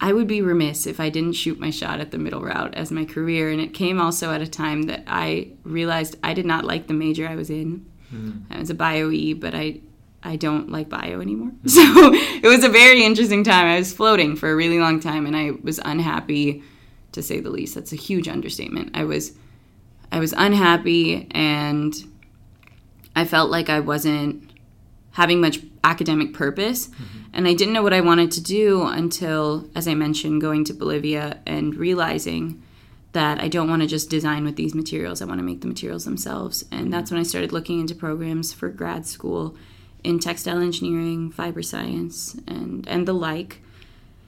I 0.01 0.13
would 0.13 0.29
be 0.29 0.43
remiss 0.43 0.87
if 0.87 1.01
I 1.01 1.09
didn't 1.09 1.33
shoot 1.33 1.59
my 1.59 1.71
shot 1.71 2.01
at 2.01 2.11
the 2.11 2.19
middle 2.19 2.43
route 2.43 2.75
as 2.75 2.91
my 2.91 3.05
career. 3.05 3.51
And 3.51 3.61
it 3.61 3.73
came 3.73 4.01
also 4.01 4.31
at 4.33 4.43
a 4.43 4.47
time 4.47 4.83
that 4.85 5.05
I 5.07 5.53
realized 5.65 6.17
I 6.23 6.35
did 6.35 6.47
not 6.47 6.65
like 6.65 6.87
the 6.87 6.95
major 6.95 7.27
I 7.27 7.35
was 7.35 7.51
in. 7.51 7.87
mm 8.13 8.43
I 8.51 8.59
was 8.59 8.71
a 8.71 8.75
bio 8.75 9.11
E, 9.11 9.33
but 9.35 9.55
I 9.55 9.81
I 10.27 10.37
don't 10.37 10.71
like 10.71 10.89
bio 10.89 11.21
anymore. 11.21 11.53
So 11.67 11.83
it 12.13 12.47
was 12.47 12.65
a 12.65 12.69
very 12.69 13.05
interesting 13.05 13.45
time. 13.45 13.67
I 13.67 13.79
was 13.79 13.93
floating 13.93 14.37
for 14.37 14.51
a 14.51 14.57
really 14.57 14.79
long 14.79 15.01
time 15.01 15.27
and 15.27 15.37
I 15.37 15.53
was 15.63 15.79
unhappy 15.85 16.63
to 17.13 17.23
say 17.23 17.41
the 17.41 17.51
least. 17.51 17.75
That's 17.75 17.93
a 17.93 17.97
huge 17.97 18.29
understatement. 18.29 18.91
I 18.95 19.05
was 19.05 19.33
I 20.13 20.19
was 20.21 20.33
unhappy 20.37 21.27
and 21.31 21.95
I 23.15 23.25
felt 23.25 23.51
like 23.51 23.69
I 23.69 23.81
wasn't 23.81 24.51
having 25.13 25.41
much 25.41 25.61
academic 25.83 26.35
purpose 26.35 26.89
mm-hmm. 26.89 27.19
and 27.33 27.49
I 27.49 27.55
didn't 27.55 27.75
know 27.75 27.83
what 27.83 27.95
I 27.95 28.01
wanted 28.01 28.31
to 28.33 28.43
do 28.43 28.83
until 28.83 29.69
as 29.75 29.89
I 29.89 29.95
mentioned 29.95 30.41
going 30.41 30.65
to 30.65 30.75
Bolivia 30.75 31.41
and 31.47 31.75
realizing 31.75 32.63
that 33.13 33.41
I 33.41 33.49
don't 33.49 33.71
want 33.71 33.83
to 33.83 33.89
just 33.89 34.11
design 34.11 34.45
with 34.45 34.57
these 34.57 34.75
materials. 34.75 35.23
I 35.23 35.25
want 35.25 35.39
to 35.39 35.45
make 35.45 35.63
the 35.63 35.69
materials 35.69 36.05
themselves. 36.05 36.65
And 36.71 36.93
that's 36.93 37.11
when 37.11 37.19
I 37.19 37.23
started 37.23 37.51
looking 37.51 37.81
into 37.81 37.95
programs 37.95 38.53
for 38.53 38.69
grad 38.69 39.07
school 39.07 39.57
in 40.07 40.21
textile 40.21 40.61
engineering, 40.61 41.31
fiber 41.31 41.63
science, 41.63 42.37
and 42.47 42.87
and 42.89 43.07
the 43.07 43.13
like. 43.13 43.61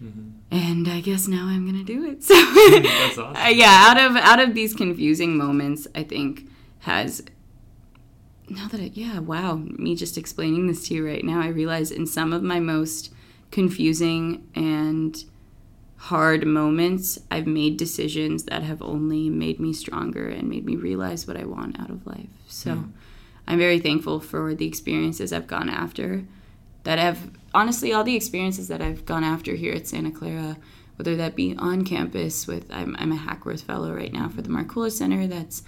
Mm-hmm. 0.03 0.31
And 0.51 0.89
I 0.89 1.01
guess 1.01 1.29
now 1.29 1.47
I'm 1.47 1.67
gonna 1.67 1.85
do 1.85 2.05
it. 2.05 2.25
So 2.29 2.35
awesome. 3.25 3.37
Uh, 3.37 3.49
yeah, 3.49 3.87
out 3.89 3.99
of 3.99 4.17
out 4.17 4.41
of 4.41 4.55
these 4.55 4.75
confusing 4.75 5.37
moments, 5.37 5.87
I 5.95 6.03
think 6.03 6.49
has 6.81 7.23
now 8.49 8.67
that 8.69 8.81
I, 8.81 8.91
yeah, 8.95 9.19
wow, 9.19 9.57
me 9.57 9.95
just 9.95 10.19
explaining 10.19 10.67
this 10.67 10.89
to 10.89 10.95
you 10.95 11.07
right 11.07 11.23
now, 11.23 11.41
I 11.41 11.49
realize 11.49 11.91
in 11.91 12.07
some 12.07 12.33
of 12.33 12.43
my 12.43 12.61
most 12.61 13.13
confusing 13.51 14.49
and 14.55 15.23
hard 15.97 16.47
moments, 16.47 17.19
I've 17.31 17.47
made 17.47 17.77
decisions 17.77 18.45
that 18.45 18.63
have 18.63 18.81
only 18.81 19.29
made 19.29 19.61
me 19.61 19.73
stronger 19.73 20.29
and 20.29 20.49
made 20.49 20.65
me 20.65 20.77
realize 20.77 21.27
what 21.27 21.37
I 21.37 21.45
want 21.45 21.79
out 21.79 21.91
of 21.91 22.07
life. 22.07 22.31
So. 22.49 22.71
Mm 22.71 22.93
I'm 23.49 23.59
very 23.59 23.81
thankful 23.81 24.21
for 24.21 24.55
the 24.55 24.67
experiences 24.67 25.33
I've 25.33 25.47
gone 25.47 25.71
after 25.71 26.23
that 26.85 26.99
have 26.99 27.31
honestly 27.55 27.95
all 27.95 28.05
the 28.05 28.15
experiences 28.15 28.69
that 28.69 28.83
I've 28.83 29.07
gone 29.07 29.25
after 29.25 29.55
here 29.55 29.73
at 29.73 29.87
Santa 29.87 30.11
Clara, 30.11 30.59
whether 30.97 31.17
that 31.17 31.35
be 31.35 31.57
on 31.57 31.85
campus 31.85 32.47
with 32.47 32.71
I'm, 32.71 32.95
I'm 32.99 33.11
a 33.11 33.17
Hackworth 33.17 33.63
fellow 33.63 33.95
right 33.95 34.13
now 34.13 34.29
for 34.29 34.43
the 34.43 34.51
Markkula 34.51 34.93
Center 34.93 35.27
that's 35.27 35.63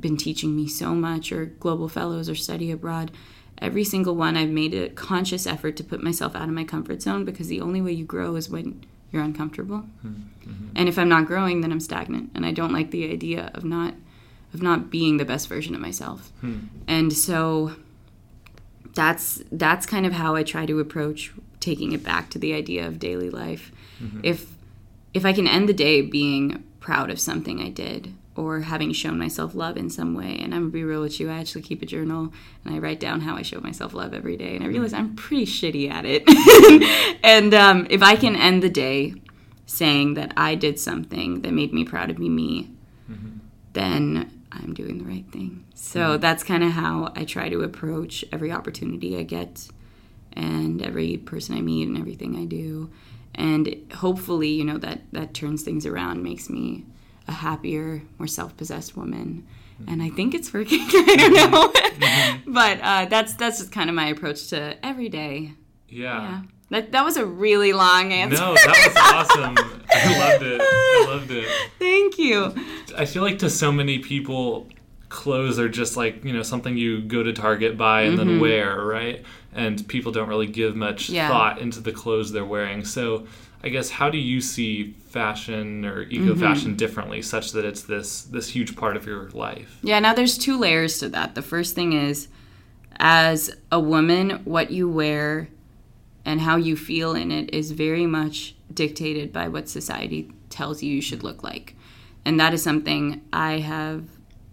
been 0.00 0.16
teaching 0.16 0.56
me 0.56 0.66
so 0.66 0.94
much, 0.94 1.30
or 1.32 1.44
global 1.44 1.86
fellows 1.86 2.30
or 2.30 2.34
study 2.34 2.70
abroad. 2.70 3.10
Every 3.58 3.84
single 3.84 4.16
one, 4.16 4.36
I've 4.36 4.48
made 4.48 4.74
a 4.74 4.88
conscious 4.88 5.46
effort 5.46 5.76
to 5.76 5.84
put 5.84 6.02
myself 6.02 6.34
out 6.34 6.48
of 6.48 6.54
my 6.54 6.64
comfort 6.64 7.02
zone 7.02 7.26
because 7.26 7.48
the 7.48 7.60
only 7.60 7.82
way 7.82 7.92
you 7.92 8.06
grow 8.06 8.36
is 8.36 8.48
when 8.48 8.84
you're 9.10 9.22
uncomfortable. 9.22 9.80
Hmm, 10.00 10.12
hmm. 10.44 10.68
And 10.74 10.88
if 10.88 10.98
I'm 10.98 11.10
not 11.10 11.26
growing, 11.26 11.60
then 11.60 11.70
I'm 11.70 11.78
stagnant. 11.78 12.30
And 12.34 12.46
I 12.46 12.52
don't 12.52 12.72
like 12.72 12.90
the 12.90 13.12
idea 13.12 13.50
of 13.54 13.64
not 13.64 13.94
of 14.54 14.62
not 14.62 14.90
being 14.90 15.16
the 15.16 15.24
best 15.24 15.48
version 15.48 15.74
of 15.74 15.80
myself. 15.80 16.30
Hmm. 16.40 16.58
And 16.86 17.12
so 17.12 17.76
that's 18.94 19.42
that's 19.50 19.86
kind 19.86 20.06
of 20.06 20.12
how 20.12 20.34
I 20.34 20.42
try 20.42 20.66
to 20.66 20.80
approach 20.80 21.32
taking 21.60 21.92
it 21.92 22.02
back 22.02 22.28
to 22.30 22.38
the 22.38 22.52
idea 22.52 22.86
of 22.86 22.98
daily 22.98 23.30
life. 23.30 23.72
Mm-hmm. 24.02 24.20
If 24.22 24.46
if 25.14 25.24
I 25.24 25.32
can 25.32 25.46
end 25.46 25.68
the 25.68 25.74
day 25.74 26.02
being 26.02 26.64
proud 26.80 27.10
of 27.10 27.20
something 27.20 27.60
I 27.60 27.68
did 27.68 28.12
or 28.34 28.60
having 28.60 28.92
shown 28.92 29.18
myself 29.18 29.54
love 29.54 29.76
in 29.76 29.90
some 29.90 30.14
way, 30.14 30.38
and 30.38 30.54
I'm 30.54 30.62
gonna 30.62 30.72
be 30.72 30.84
real 30.84 31.02
with 31.02 31.20
you, 31.20 31.30
I 31.30 31.38
actually 31.38 31.62
keep 31.62 31.82
a 31.82 31.86
journal 31.86 32.32
and 32.64 32.74
I 32.74 32.78
write 32.78 33.00
down 33.00 33.20
how 33.20 33.36
I 33.36 33.42
show 33.42 33.60
myself 33.60 33.94
love 33.94 34.14
every 34.14 34.36
day, 34.36 34.54
and 34.54 34.64
I 34.64 34.68
realize 34.68 34.92
hmm. 34.92 34.98
I'm 34.98 35.16
pretty 35.16 35.46
shitty 35.46 35.90
at 35.90 36.04
it. 36.06 36.24
and 37.24 37.54
um, 37.54 37.86
if 37.88 38.02
I 38.02 38.16
can 38.16 38.36
end 38.36 38.62
the 38.62 38.70
day 38.70 39.14
saying 39.66 40.14
that 40.14 40.32
I 40.36 40.54
did 40.54 40.78
something 40.78 41.40
that 41.42 41.52
made 41.52 41.72
me 41.72 41.84
proud 41.84 42.10
of 42.10 42.18
me, 42.18 42.28
me, 42.28 42.70
mm-hmm. 43.10 43.38
then 43.72 44.41
I'm 44.52 44.74
doing 44.74 44.98
the 44.98 45.04
right 45.04 45.24
thing. 45.30 45.64
So 45.74 46.00
mm-hmm. 46.00 46.20
that's 46.20 46.42
kind 46.42 46.62
of 46.62 46.72
how 46.72 47.12
I 47.16 47.24
try 47.24 47.48
to 47.48 47.62
approach 47.62 48.24
every 48.32 48.52
opportunity 48.52 49.16
I 49.16 49.22
get 49.22 49.68
and 50.34 50.82
every 50.82 51.16
person 51.16 51.56
I 51.56 51.60
meet 51.60 51.88
and 51.88 51.96
everything 51.96 52.36
I 52.36 52.44
do. 52.44 52.90
And 53.34 53.90
hopefully, 53.94 54.48
you 54.48 54.64
know, 54.64 54.78
that 54.78 55.00
that 55.12 55.34
turns 55.34 55.62
things 55.62 55.86
around, 55.86 56.22
makes 56.22 56.50
me 56.50 56.84
a 57.26 57.32
happier, 57.32 58.02
more 58.18 58.26
self-possessed 58.26 58.96
woman. 58.96 59.46
And 59.86 60.02
I 60.02 60.10
think 60.10 60.34
it's 60.34 60.52
working. 60.52 60.80
I 60.88 61.16
don't 61.16 61.34
mm-hmm. 61.34 61.52
know, 61.52 61.68
mm-hmm. 61.68 62.52
but 62.52 62.80
uh, 62.80 63.06
that's 63.06 63.34
that's 63.34 63.58
just 63.58 63.72
kind 63.72 63.88
of 63.88 63.96
my 63.96 64.06
approach 64.06 64.48
to 64.48 64.76
every 64.84 65.08
day. 65.08 65.54
Yeah. 65.88 66.22
Yeah, 66.22 66.42
that 66.70 66.92
that 66.92 67.04
was 67.04 67.16
a 67.16 67.26
really 67.26 67.72
long 67.72 68.12
answer. 68.12 68.40
No, 68.40 68.54
that 68.54 68.66
was 68.66 69.36
awesome. 69.36 69.54
I 69.90 70.18
loved 70.18 70.42
it. 70.44 70.60
I 70.62 71.06
loved 71.06 71.30
it. 71.30 71.48
Thank 71.78 72.18
you. 72.18 72.54
I 72.96 73.04
feel 73.04 73.22
like 73.22 73.38
to 73.40 73.50
so 73.50 73.72
many 73.72 73.98
people, 73.98 74.68
clothes 75.08 75.58
are 75.58 75.68
just 75.68 75.96
like, 75.96 76.24
you 76.24 76.32
know, 76.32 76.42
something 76.42 76.76
you 76.76 77.02
go 77.02 77.22
to 77.22 77.32
Target, 77.32 77.76
buy, 77.76 78.02
and 78.02 78.18
then 78.18 78.28
mm-hmm. 78.28 78.40
wear, 78.40 78.80
right? 78.80 79.24
And 79.52 79.86
people 79.88 80.12
don't 80.12 80.28
really 80.28 80.46
give 80.46 80.74
much 80.74 81.10
Yeah. 81.10 81.28
thought 81.28 81.60
into 81.60 81.80
the 81.80 81.92
clothes 81.92 82.32
they're 82.32 82.44
wearing. 82.44 82.84
So 82.84 83.26
I 83.62 83.68
guess 83.68 83.90
how 83.90 84.10
do 84.10 84.18
you 84.18 84.40
see 84.40 84.94
fashion 85.08 85.84
or 85.84 86.02
eco 86.02 86.32
mm-hmm. 86.32 86.40
fashion 86.40 86.76
differently 86.76 87.22
such 87.22 87.52
that 87.52 87.64
it's 87.64 87.82
this 87.82 88.22
this 88.22 88.48
huge 88.48 88.74
part 88.74 88.96
of 88.96 89.06
your 89.06 89.30
life? 89.30 89.78
Yeah, 89.82 90.00
now 90.00 90.14
there's 90.14 90.36
two 90.36 90.58
layers 90.58 90.98
to 90.98 91.08
that. 91.10 91.34
The 91.34 91.42
first 91.42 91.74
thing 91.74 91.92
is 91.92 92.28
as 92.96 93.54
a 93.70 93.78
woman, 93.78 94.40
what 94.44 94.70
you 94.70 94.88
wear 94.88 95.48
and 96.24 96.40
how 96.40 96.56
you 96.56 96.76
feel 96.76 97.14
in 97.14 97.30
it 97.30 97.52
is 97.52 97.72
very 97.72 98.06
much 98.06 98.54
dictated 98.72 99.32
by 99.32 99.48
what 99.48 99.68
society 99.68 100.32
tells 100.50 100.82
you 100.82 100.94
you 100.94 101.02
should 101.02 101.22
look 101.22 101.42
like. 101.42 101.76
And 102.24 102.38
that 102.38 102.54
is 102.54 102.62
something 102.62 103.22
I 103.32 103.58
have 103.58 104.04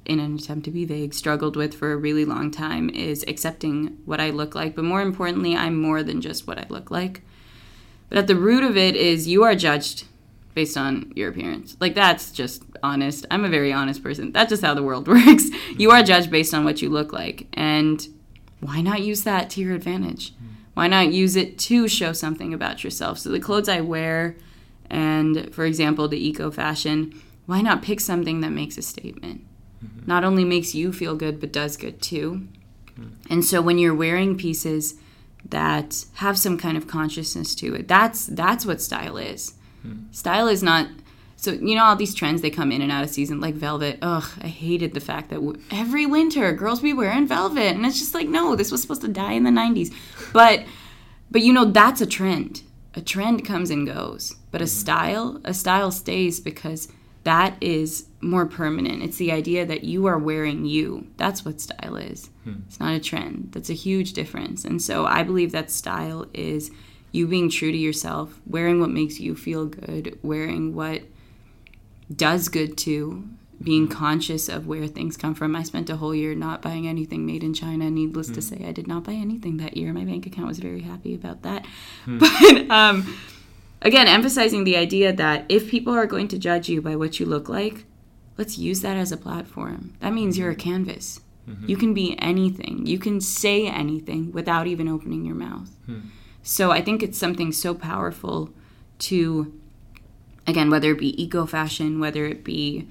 in 0.05 0.19
an 0.19 0.35
attempt 0.35 0.65
to 0.65 0.71
be 0.71 0.85
vague 0.85 1.13
struggled 1.13 1.55
with 1.55 1.75
for 1.75 1.91
a 1.91 1.97
really 1.97 2.25
long 2.25 2.49
time 2.49 2.89
is 2.89 3.23
accepting 3.27 3.97
what 4.05 4.19
I 4.19 4.31
look 4.31 4.55
like, 4.55 4.75
but 4.75 4.83
more 4.83 5.01
importantly, 5.01 5.55
I'm 5.55 5.79
more 5.79 6.01
than 6.01 6.19
just 6.19 6.47
what 6.47 6.57
I 6.57 6.65
look 6.69 6.89
like. 6.89 7.21
But 8.09 8.17
at 8.17 8.27
the 8.27 8.35
root 8.35 8.63
of 8.63 8.75
it 8.75 8.95
is 8.95 9.27
you 9.27 9.43
are 9.43 9.53
judged 9.53 10.05
based 10.55 10.75
on 10.75 11.13
your 11.15 11.29
appearance. 11.29 11.77
Like 11.79 11.93
that's 11.93 12.31
just 12.31 12.63
honest. 12.81 13.27
I'm 13.29 13.45
a 13.45 13.49
very 13.49 13.71
honest 13.71 14.01
person. 14.01 14.31
That's 14.31 14.49
just 14.49 14.63
how 14.63 14.73
the 14.73 14.83
world 14.83 15.07
works. 15.07 15.45
You 15.77 15.91
are 15.91 16.01
judged 16.01 16.31
based 16.31 16.55
on 16.55 16.65
what 16.65 16.81
you 16.81 16.89
look 16.89 17.13
like. 17.13 17.47
And 17.53 18.05
why 18.61 18.81
not 18.81 19.01
use 19.01 19.23
that 19.23 19.51
to 19.51 19.61
your 19.61 19.75
advantage? 19.75 20.33
Why 20.73 20.87
not 20.87 21.11
use 21.11 21.35
it 21.35 21.59
to 21.59 21.87
show 21.87 22.13
something 22.13 22.53
about 22.53 22.83
yourself? 22.83 23.19
So 23.19 23.29
the 23.29 23.39
clothes 23.39 23.69
I 23.69 23.81
wear 23.81 24.37
and 24.89 25.53
for 25.53 25.65
example 25.65 26.07
the 26.07 26.27
eco 26.27 26.49
fashion, 26.49 27.21
why 27.49 27.61
not 27.61 27.81
pick 27.81 27.99
something 27.99 28.41
that 28.41 28.51
makes 28.51 28.77
a 28.77 28.81
statement? 28.83 29.41
Mm-hmm. 29.83 30.05
Not 30.05 30.23
only 30.23 30.45
makes 30.45 30.75
you 30.75 30.93
feel 30.93 31.15
good 31.15 31.39
but 31.39 31.51
does 31.51 31.77
good 31.77 31.99
too. 31.99 32.47
Mm-hmm. 32.91 33.33
And 33.33 33.43
so 33.43 33.59
when 33.59 33.79
you're 33.79 33.95
wearing 33.95 34.37
pieces 34.37 34.93
that 35.43 36.05
have 36.15 36.37
some 36.37 36.59
kind 36.59 36.77
of 36.77 36.87
consciousness 36.87 37.55
to 37.55 37.73
it, 37.73 37.87
that's 37.87 38.27
that's 38.27 38.67
what 38.67 38.83
style 38.83 39.17
is. 39.17 39.55
Mm-hmm. 39.83 40.11
Style 40.11 40.47
is 40.47 40.61
not 40.61 40.89
so 41.37 41.53
you 41.53 41.73
know 41.73 41.85
all 41.85 41.95
these 41.95 42.13
trends 42.13 42.43
they 42.43 42.51
come 42.51 42.71
in 42.71 42.83
and 42.83 42.91
out 42.91 43.03
of 43.03 43.09
season 43.09 43.41
like 43.41 43.55
velvet. 43.55 43.97
Ugh, 44.03 44.29
I 44.43 44.47
hated 44.47 44.93
the 44.93 44.99
fact 44.99 45.29
that 45.29 45.37
w- 45.37 45.59
every 45.71 46.05
winter 46.05 46.53
girls 46.53 46.81
be 46.81 46.93
wearing 46.93 47.25
velvet, 47.25 47.75
and 47.75 47.83
it's 47.83 47.97
just 47.97 48.13
like 48.13 48.27
no, 48.27 48.55
this 48.55 48.71
was 48.71 48.79
supposed 48.83 49.01
to 49.01 49.07
die 49.07 49.33
in 49.33 49.43
the 49.43 49.49
'90s. 49.49 49.91
But 50.33 50.65
but 51.31 51.41
you 51.41 51.51
know 51.51 51.65
that's 51.65 51.99
a 51.99 52.05
trend. 52.05 52.61
A 52.93 53.01
trend 53.01 53.43
comes 53.43 53.71
and 53.71 53.87
goes, 53.87 54.35
but 54.51 54.61
a 54.61 54.67
style 54.67 55.41
a 55.43 55.55
style 55.55 55.89
stays 55.89 56.39
because 56.39 56.89
that 57.29 57.55
is 57.61 58.07
more 58.21 58.47
permanent. 58.47 59.03
It's 59.03 59.17
the 59.17 59.31
idea 59.31 59.63
that 59.63 59.83
you 59.83 60.07
are 60.07 60.17
wearing 60.17 60.65
you. 60.65 61.05
That's 61.17 61.45
what 61.45 61.61
style 61.61 61.95
is. 61.95 62.31
Hmm. 62.43 62.61
It's 62.65 62.79
not 62.79 62.95
a 62.95 62.99
trend. 62.99 63.49
That's 63.51 63.69
a 63.69 63.75
huge 63.75 64.13
difference. 64.13 64.65
And 64.65 64.81
so 64.81 65.05
I 65.05 65.21
believe 65.21 65.51
that 65.51 65.69
style 65.69 66.25
is 66.33 66.71
you 67.11 67.27
being 67.27 67.51
true 67.51 67.71
to 67.71 67.77
yourself, 67.77 68.41
wearing 68.47 68.79
what 68.79 68.89
makes 68.89 69.19
you 69.19 69.35
feel 69.35 69.67
good, 69.67 70.17
wearing 70.23 70.73
what 70.73 71.03
does 72.13 72.49
good 72.49 72.75
to, 72.79 73.29
being 73.61 73.85
hmm. 73.85 73.91
conscious 73.91 74.49
of 74.49 74.65
where 74.65 74.87
things 74.87 75.15
come 75.15 75.35
from. 75.35 75.55
I 75.55 75.61
spent 75.61 75.91
a 75.91 75.97
whole 75.97 76.15
year 76.15 76.33
not 76.33 76.63
buying 76.63 76.87
anything 76.87 77.27
made 77.27 77.43
in 77.43 77.53
China. 77.53 77.91
Needless 77.91 78.29
to 78.29 78.33
hmm. 78.33 78.39
say, 78.39 78.65
I 78.67 78.71
did 78.71 78.87
not 78.87 79.03
buy 79.03 79.13
anything 79.13 79.57
that 79.57 79.77
year. 79.77 79.93
My 79.93 80.03
bank 80.03 80.25
account 80.25 80.47
was 80.47 80.57
very 80.57 80.81
happy 80.81 81.13
about 81.13 81.43
that. 81.43 81.63
But 82.07 82.71
um, 82.71 83.15
again, 83.81 84.07
emphasizing 84.07 84.63
the 84.63 84.77
idea 84.77 85.13
that 85.13 85.45
if 85.49 85.69
people 85.69 85.93
are 85.93 86.05
going 86.05 86.27
to 86.29 86.37
judge 86.37 86.69
you 86.69 86.81
by 86.81 86.95
what 86.95 87.19
you 87.19 87.25
look 87.25 87.49
like, 87.49 87.85
let's 88.37 88.57
use 88.57 88.81
that 88.81 88.97
as 88.97 89.11
a 89.11 89.17
platform. 89.17 89.93
That 89.99 90.13
means 90.13 90.37
you're 90.37 90.49
a 90.49 90.55
mm-hmm. 90.55 90.69
canvas. 90.69 91.21
Mm-hmm. 91.47 91.69
You 91.69 91.77
can 91.77 91.93
be 91.93 92.17
anything. 92.19 92.85
You 92.85 92.99
can 92.99 93.21
say 93.21 93.67
anything 93.67 94.31
without 94.31 94.67
even 94.67 94.87
opening 94.87 95.25
your 95.25 95.35
mouth. 95.35 95.69
Hmm. 95.85 95.99
So 96.43 96.71
I 96.71 96.81
think 96.81 97.03
it's 97.03 97.17
something 97.17 97.51
so 97.51 97.73
powerful 97.73 98.51
to, 98.99 99.53
again, 100.47 100.69
whether 100.69 100.91
it 100.91 100.99
be 100.99 101.21
eco 101.21 101.45
fashion, 101.45 101.99
whether 101.99 102.25
it 102.25 102.43
be 102.43 102.87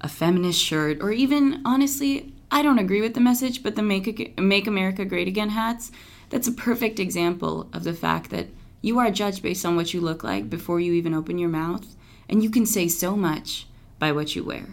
a 0.00 0.08
feminist 0.08 0.60
shirt, 0.60 0.98
or 1.00 1.12
even 1.12 1.62
honestly, 1.64 2.32
I 2.50 2.62
don't 2.62 2.78
agree 2.78 3.00
with 3.00 3.14
the 3.14 3.20
message, 3.20 3.62
but 3.62 3.76
the 3.76 3.82
Make, 3.82 4.38
Make 4.38 4.66
America 4.66 5.04
Great 5.04 5.28
Again 5.28 5.50
hats, 5.50 5.90
that's 6.28 6.48
a 6.48 6.52
perfect 6.52 6.98
example 6.98 7.68
of 7.72 7.84
the 7.84 7.94
fact 7.94 8.30
that 8.30 8.48
you 8.82 8.98
are 8.98 9.10
judged 9.10 9.42
based 9.42 9.64
on 9.64 9.76
what 9.76 9.94
you 9.94 10.00
look 10.00 10.22
like 10.22 10.50
before 10.50 10.80
you 10.80 10.92
even 10.92 11.14
open 11.14 11.38
your 11.38 11.48
mouth. 11.48 11.96
And 12.28 12.42
you 12.42 12.50
can 12.50 12.66
say 12.66 12.88
so 12.88 13.16
much 13.16 13.66
by 13.98 14.12
what 14.12 14.36
you 14.36 14.44
wear. 14.44 14.66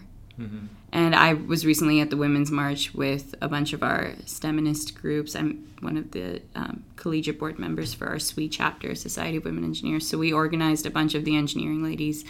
And 0.92 1.14
I 1.14 1.34
was 1.34 1.64
recently 1.64 2.00
at 2.00 2.10
the 2.10 2.16
Women's 2.16 2.50
March 2.50 2.92
with 2.94 3.34
a 3.40 3.48
bunch 3.48 3.72
of 3.72 3.82
our 3.82 4.14
STEMinist 4.24 4.94
groups. 4.94 5.36
I'm 5.36 5.72
one 5.80 5.96
of 5.96 6.10
the 6.10 6.42
um, 6.54 6.82
collegiate 6.96 7.38
board 7.38 7.58
members 7.58 7.94
for 7.94 8.08
our 8.08 8.18
SWE 8.18 8.48
chapter, 8.48 8.94
Society 8.94 9.36
of 9.36 9.44
Women 9.44 9.64
Engineers. 9.64 10.08
So 10.08 10.18
we 10.18 10.32
organized 10.32 10.86
a 10.86 10.90
bunch 10.90 11.14
of 11.14 11.24
the 11.24 11.36
engineering 11.36 11.84
ladies 11.84 12.24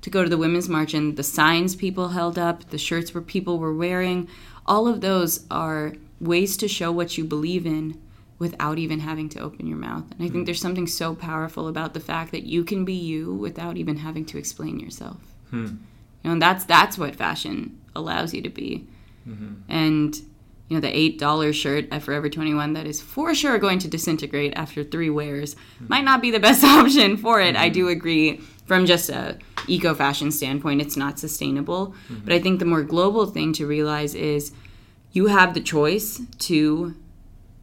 to 0.00 0.10
go 0.10 0.22
to 0.22 0.28
the 0.28 0.38
Women's 0.38 0.68
March, 0.68 0.94
and 0.94 1.16
the 1.16 1.22
signs 1.22 1.74
people 1.74 2.08
held 2.08 2.38
up, 2.38 2.70
the 2.70 2.78
shirts 2.78 3.12
where 3.12 3.22
people 3.22 3.58
were 3.58 3.74
wearing, 3.74 4.28
all 4.64 4.86
of 4.86 5.00
those 5.00 5.44
are 5.50 5.94
ways 6.20 6.56
to 6.58 6.68
show 6.68 6.92
what 6.92 7.18
you 7.18 7.24
believe 7.24 7.66
in 7.66 8.00
without 8.38 8.78
even 8.78 9.00
having 9.00 9.28
to 9.30 9.40
open 9.40 9.66
your 9.66 9.78
mouth. 9.78 10.04
And 10.12 10.20
I 10.20 10.24
think 10.24 10.34
hmm. 10.34 10.44
there's 10.44 10.60
something 10.60 10.86
so 10.86 11.14
powerful 11.14 11.68
about 11.68 11.94
the 11.94 12.00
fact 12.00 12.32
that 12.32 12.44
you 12.44 12.64
can 12.64 12.84
be 12.84 12.94
you 12.94 13.32
without 13.34 13.76
even 13.76 13.96
having 13.96 14.26
to 14.26 14.38
explain 14.38 14.78
yourself. 14.78 15.18
Hmm. 15.50 15.64
You 15.64 15.78
know, 16.24 16.32
and 16.32 16.42
that's 16.42 16.64
that's 16.64 16.98
what 16.98 17.16
fashion 17.16 17.80
allows 17.94 18.34
you 18.34 18.42
to 18.42 18.50
be. 18.50 18.86
Mm-hmm. 19.26 19.54
And 19.68 20.16
you 20.68 20.76
know, 20.76 20.80
the 20.80 20.94
eight 20.96 21.18
dollar 21.18 21.52
shirt 21.52 21.86
at 21.90 22.02
Forever 22.02 22.28
Twenty 22.28 22.52
One 22.52 22.74
that 22.74 22.86
is 22.86 23.00
for 23.00 23.34
sure 23.34 23.58
going 23.58 23.78
to 23.80 23.88
disintegrate 23.88 24.52
after 24.56 24.84
three 24.84 25.10
wears 25.10 25.54
hmm. 25.78 25.86
might 25.88 26.04
not 26.04 26.20
be 26.20 26.30
the 26.30 26.40
best 26.40 26.62
option 26.64 27.16
for 27.16 27.40
it. 27.40 27.56
I 27.56 27.66
mm-hmm. 27.66 27.74
do 27.74 27.88
agree 27.88 28.40
from 28.66 28.84
just 28.84 29.08
a 29.08 29.38
eco 29.68 29.94
fashion 29.94 30.30
standpoint, 30.30 30.82
it's 30.82 30.96
not 30.96 31.18
sustainable. 31.18 31.94
Mm-hmm. 32.08 32.24
But 32.24 32.32
I 32.34 32.40
think 32.40 32.58
the 32.58 32.64
more 32.64 32.82
global 32.82 33.26
thing 33.26 33.52
to 33.54 33.66
realize 33.66 34.14
is 34.14 34.52
you 35.12 35.26
have 35.26 35.54
the 35.54 35.60
choice 35.60 36.20
to 36.40 36.94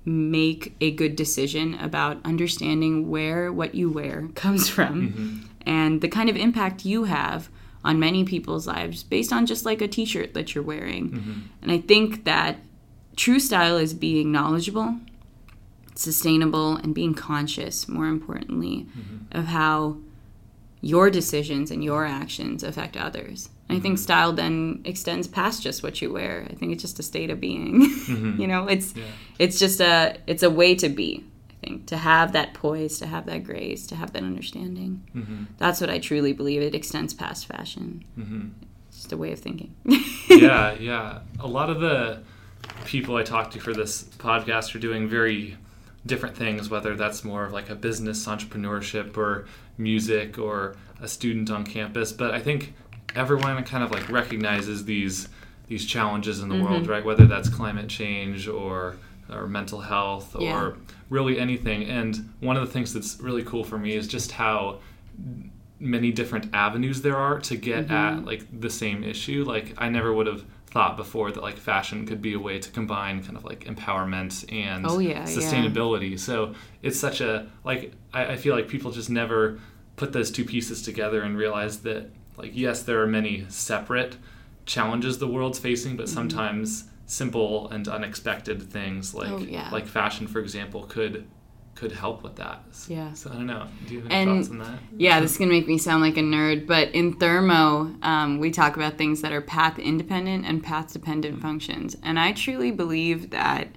make 0.05 0.75
a 0.81 0.91
good 0.91 1.15
decision 1.15 1.75
about 1.75 2.19
understanding 2.25 3.09
where 3.09 3.51
what 3.51 3.75
you 3.75 3.89
wear 3.89 4.27
comes 4.35 4.67
from 4.67 5.09
mm-hmm. 5.09 5.37
and 5.65 6.01
the 6.01 6.09
kind 6.09 6.29
of 6.29 6.35
impact 6.35 6.85
you 6.85 7.05
have 7.05 7.49
on 7.83 7.99
many 7.99 8.23
people's 8.23 8.65
lives 8.67 9.03
based 9.03 9.33
on 9.33 9.45
just 9.45 9.65
like 9.65 9.81
a 9.81 9.87
t-shirt 9.87 10.33
that 10.33 10.55
you're 10.55 10.63
wearing. 10.63 11.09
Mm-hmm. 11.09 11.39
And 11.61 11.71
I 11.71 11.79
think 11.79 12.23
that 12.23 12.59
true 13.15 13.39
style 13.39 13.77
is 13.77 13.93
being 13.93 14.31
knowledgeable, 14.31 14.97
sustainable 15.95 16.77
and 16.77 16.95
being 16.95 17.13
conscious 17.13 17.87
more 17.87 18.07
importantly 18.07 18.87
mm-hmm. 18.97 19.37
of 19.37 19.45
how 19.45 19.97
your 20.81 21.09
decisions 21.09 21.71
and 21.71 21.83
your 21.83 22.05
actions 22.05 22.63
affect 22.63 22.97
others. 22.97 23.49
I 23.69 23.79
think 23.79 23.97
style 23.97 24.33
then 24.33 24.81
extends 24.85 25.27
past 25.27 25.63
just 25.63 25.83
what 25.83 26.01
you 26.01 26.11
wear. 26.11 26.45
I 26.49 26.53
think 26.53 26.73
it's 26.73 26.81
just 26.81 26.99
a 26.99 27.03
state 27.03 27.29
of 27.29 27.39
being. 27.39 27.81
you 28.37 28.47
know, 28.47 28.67
it's 28.67 28.93
it's 29.39 29.57
just 29.57 29.79
a 29.79 30.17
it's 30.27 30.43
a 30.43 30.49
way 30.49 30.75
to 30.75 30.89
be. 30.89 31.23
I 31.49 31.67
think 31.67 31.87
to 31.87 31.97
have 31.97 32.33
that 32.33 32.53
poise, 32.53 32.99
to 32.99 33.07
have 33.07 33.25
that 33.27 33.43
grace, 33.43 33.87
to 33.87 33.95
have 33.95 34.13
that 34.13 34.23
understanding. 34.23 35.01
Mm-hmm. 35.15 35.43
That's 35.57 35.79
what 35.79 35.89
I 35.89 35.99
truly 35.99 36.33
believe. 36.33 36.61
It 36.61 36.75
extends 36.75 37.13
past 37.13 37.47
fashion. 37.47 38.03
It's 38.89 38.97
just 38.97 39.13
a 39.13 39.17
way 39.17 39.31
of 39.31 39.39
thinking. 39.39 39.73
yeah, 40.29 40.73
yeah. 40.79 41.19
A 41.39 41.47
lot 41.47 41.69
of 41.69 41.79
the 41.79 42.21
people 42.85 43.15
I 43.15 43.23
talk 43.23 43.49
to 43.51 43.59
for 43.59 43.73
this 43.73 44.03
podcast 44.03 44.75
are 44.75 44.79
doing 44.79 45.07
very 45.07 45.57
different 46.05 46.35
things, 46.35 46.69
whether 46.69 46.95
that's 46.95 47.23
more 47.23 47.45
of 47.45 47.53
like 47.53 47.69
a 47.69 47.75
business 47.75 48.27
entrepreneurship 48.27 49.17
or 49.17 49.47
music 49.77 50.37
or 50.37 50.75
a 51.01 51.07
student 51.07 51.49
on 51.49 51.65
campus. 51.65 52.11
But 52.11 52.31
I 52.31 52.39
think 52.39 52.73
everyone 53.15 53.63
kind 53.63 53.83
of 53.83 53.91
like 53.91 54.09
recognizes 54.09 54.85
these 54.85 55.27
these 55.67 55.85
challenges 55.85 56.41
in 56.41 56.49
the 56.49 56.55
Mm-hmm. 56.55 56.63
world, 56.63 56.87
right? 56.87 57.03
Whether 57.05 57.25
that's 57.25 57.49
climate 57.49 57.87
change 57.87 58.47
or 58.47 58.97
or 59.31 59.47
mental 59.47 59.79
health 59.79 60.35
or 60.35 60.41
Yeah. 60.41 60.71
really 61.09 61.39
anything. 61.39 61.85
And 61.85 62.29
one 62.41 62.57
of 62.57 62.65
the 62.65 62.71
things 62.71 62.93
that's 62.93 63.19
really 63.21 63.43
cool 63.43 63.63
for 63.63 63.77
me 63.77 63.93
is 63.95 64.07
just 64.07 64.31
how 64.33 64.79
many 65.79 66.11
different 66.11 66.49
avenues 66.53 67.01
there 67.01 67.17
are 67.17 67.39
to 67.39 67.55
get 67.55 67.85
Mm-hmm. 67.85 67.93
at 67.93 68.25
like 68.25 68.45
the 68.61 68.69
same 68.69 69.03
issue. 69.03 69.43
Like 69.45 69.73
I 69.77 69.89
never 69.89 70.13
would 70.13 70.27
have 70.27 70.43
thought 70.67 70.97
before 70.97 71.31
that 71.31 71.41
like 71.41 71.57
fashion 71.57 72.05
could 72.05 72.21
be 72.21 72.33
a 72.33 72.39
way 72.39 72.57
to 72.59 72.69
combine 72.71 73.23
kind 73.23 73.37
of 73.37 73.43
like 73.45 73.65
empowerment 73.65 74.51
and 74.51 74.85
Oh, 74.87 74.99
yeah, 74.99 75.19
yeah. 75.19 75.25
sustainability. 75.25 76.19
So 76.19 76.55
it's 76.81 76.99
such 76.99 77.21
a 77.21 77.47
like 77.63 77.93
I, 78.13 78.33
I 78.33 78.35
feel 78.37 78.55
like 78.55 78.67
people 78.67 78.91
just 78.91 79.09
never 79.09 79.59
put 79.95 80.13
those 80.13 80.31
two 80.31 80.43
pieces 80.43 80.81
together 80.81 81.21
and 81.21 81.37
realize 81.37 81.79
that 81.79 82.09
like 82.37 82.51
yes 82.53 82.83
there 82.83 83.01
are 83.01 83.07
many 83.07 83.45
separate 83.49 84.17
challenges 84.65 85.17
the 85.17 85.27
world's 85.27 85.59
facing, 85.59 85.97
but 85.97 86.07
sometimes 86.09 86.85
simple 87.05 87.69
and 87.69 87.87
unexpected 87.87 88.63
things 88.63 89.13
like 89.13 89.27
Mm-hmm. 89.29 89.43
Oh, 89.43 89.47
yeah. 89.47 89.69
like 89.71 89.85
fashion 89.87 90.25
for 90.27 90.39
example 90.39 90.83
could 90.83 91.25
could 91.75 91.91
help 91.91 92.21
with 92.23 92.35
that. 92.35 92.63
Yeah. 92.87 93.13
So 93.13 93.31
I 93.31 93.33
don't 93.33 93.47
know. 93.47 93.65
Do 93.87 93.95
you 93.95 94.01
have 94.01 94.11
any 94.11 94.31
And- 94.31 94.39
thoughts 94.45 94.51
on 94.51 94.59
that? 94.59 94.79
Yeah, 94.95 95.19
this 95.19 95.31
is 95.31 95.37
gonna 95.39 95.51
make 95.51 95.67
me 95.67 95.77
sound 95.79 96.01
like 96.03 96.17
a 96.17 96.21
nerd, 96.21 96.67
but 96.67 96.89
in 96.91 97.13
thermo, 97.13 97.93
um, 98.03 98.37
we 98.39 98.51
talk 98.51 98.75
about 98.75 98.97
things 98.97 99.21
that 99.21 99.33
are 99.33 99.41
path 99.41 99.79
independent 99.79 100.45
and 100.45 100.63
path 100.63 100.93
dependent 100.93 101.41
functions, 101.41 101.97
and 102.03 102.19
I 102.19 102.31
truly 102.31 102.69
believe 102.71 103.31
that 103.31 103.69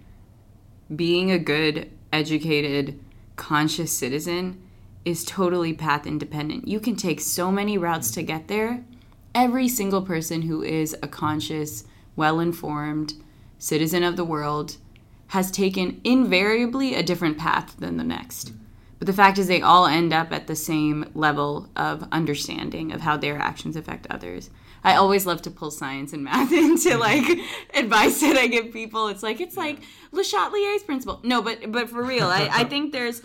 being 0.94 1.30
a 1.32 1.38
good, 1.38 1.90
educated, 2.12 3.00
conscious 3.36 3.92
citizen 3.92 4.60
is 5.06 5.24
totally 5.24 5.72
path 5.72 6.04
independent. 6.06 6.66
You 6.66 6.80
can 6.80 6.96
take 6.96 7.20
so 7.20 7.52
many 7.52 7.78
routes 7.78 8.10
to 8.10 8.22
get 8.22 8.48
there. 8.48 8.84
Every 9.34 9.68
single 9.68 10.02
person 10.02 10.42
who 10.42 10.62
is 10.62 10.96
a 11.00 11.06
conscious, 11.06 11.84
well 12.16 12.40
informed 12.40 13.14
citizen 13.56 14.02
of 14.02 14.16
the 14.16 14.24
world 14.24 14.76
has 15.28 15.50
taken 15.50 16.00
invariably 16.02 16.94
a 16.94 17.02
different 17.04 17.38
path 17.38 17.76
than 17.78 17.96
the 17.96 18.04
next. 18.04 18.52
But 18.98 19.06
the 19.06 19.12
fact 19.12 19.38
is, 19.38 19.46
they 19.46 19.62
all 19.62 19.86
end 19.86 20.12
up 20.12 20.32
at 20.32 20.48
the 20.48 20.56
same 20.56 21.10
level 21.14 21.68
of 21.76 22.08
understanding 22.10 22.92
of 22.92 23.02
how 23.02 23.16
their 23.16 23.38
actions 23.38 23.76
affect 23.76 24.06
others. 24.10 24.50
I 24.82 24.96
always 24.96 25.26
love 25.26 25.42
to 25.42 25.50
pull 25.50 25.70
science 25.70 26.12
and 26.12 26.24
math 26.24 26.52
into 26.52 26.96
like 26.96 27.24
advice 27.74 28.20
that 28.22 28.36
I 28.36 28.48
give 28.48 28.72
people. 28.72 29.08
It's 29.08 29.22
like 29.22 29.40
it's 29.40 29.56
like 29.56 29.80
Le 30.10 30.22
Chatelier's 30.22 30.82
principle. 30.82 31.20
No, 31.22 31.42
but 31.42 31.70
but 31.70 31.88
for 31.90 32.02
real, 32.02 32.26
I, 32.26 32.48
I 32.50 32.64
think 32.64 32.92
there's, 32.92 33.22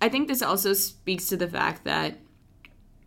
I 0.00 0.08
think 0.08 0.28
this 0.28 0.42
also 0.42 0.72
speaks 0.74 1.28
to 1.28 1.36
the 1.36 1.48
fact 1.48 1.84
that 1.84 2.18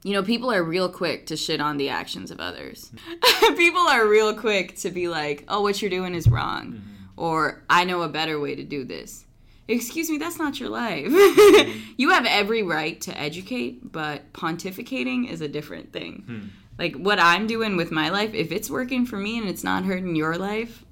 you 0.04 0.13
know, 0.13 0.23
people 0.23 0.51
are 0.51 0.63
real 0.63 0.89
quick 0.89 1.27
to 1.27 1.38
shit 1.38 1.62
on 1.62 1.77
the 1.77 1.89
actions 1.89 2.32
of 2.32 2.39
others. 2.39 2.91
people 3.56 3.82
are 3.82 4.08
real 4.08 4.34
quick 4.34 4.75
to 4.77 4.89
be 4.89 5.08
like, 5.08 5.43
oh, 5.47 5.62
what 5.62 5.82
you're 5.82 5.91
doing 5.91 6.15
is 6.15 6.27
wrong. 6.27 6.73
Mm-hmm. 6.73 7.19
Or, 7.21 7.63
I 7.69 7.84
know 7.84 8.01
a 8.01 8.10
better 8.10 8.39
way 8.39 8.56
to 8.56 8.63
do 8.63 8.84
this. 8.84 9.25
Excuse 9.67 10.10
me, 10.10 10.17
that's 10.17 10.39
not 10.39 10.60
your 10.60 10.69
life. 10.69 11.06
Mm-hmm. 11.06 11.80
you 11.97 12.10
have 12.10 12.25
every 12.25 12.63
right 12.63 12.99
to 13.01 13.17
educate, 13.17 13.91
but 13.91 14.34
pontificating 14.34 15.30
is 15.30 15.41
a 15.41 15.47
different 15.47 15.93
thing. 15.93 16.23
Hmm. 16.25 16.47
Like, 16.80 16.95
what 16.95 17.19
I'm 17.19 17.45
doing 17.45 17.77
with 17.77 17.91
my 17.91 18.10
life, 18.10 18.34
if 18.34 18.51
it's 18.51 18.71
working 18.71 19.06
for 19.06 19.17
me 19.17 19.38
and 19.38 19.47
it's 19.47 19.63
not 19.63 19.86
hurting 19.86 20.15
your 20.15 20.36
life, 20.36 20.84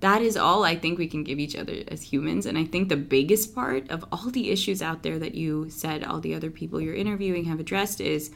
that 0.00 0.22
is 0.22 0.36
all 0.36 0.64
I 0.64 0.76
think 0.76 0.98
we 0.98 1.06
can 1.06 1.24
give 1.24 1.38
each 1.38 1.56
other 1.56 1.82
as 1.88 2.02
humans. 2.02 2.46
And 2.46 2.56
I 2.56 2.64
think 2.64 2.88
the 2.88 2.96
biggest 2.96 3.54
part 3.54 3.90
of 3.90 4.04
all 4.10 4.30
the 4.30 4.50
issues 4.50 4.80
out 4.80 5.02
there 5.02 5.18
that 5.18 5.34
you 5.34 5.68
said 5.68 6.04
all 6.04 6.20
the 6.20 6.34
other 6.34 6.50
people 6.50 6.80
you're 6.80 6.94
interviewing 6.94 7.44
have 7.44 7.60
addressed 7.60 8.00
is 8.00 8.30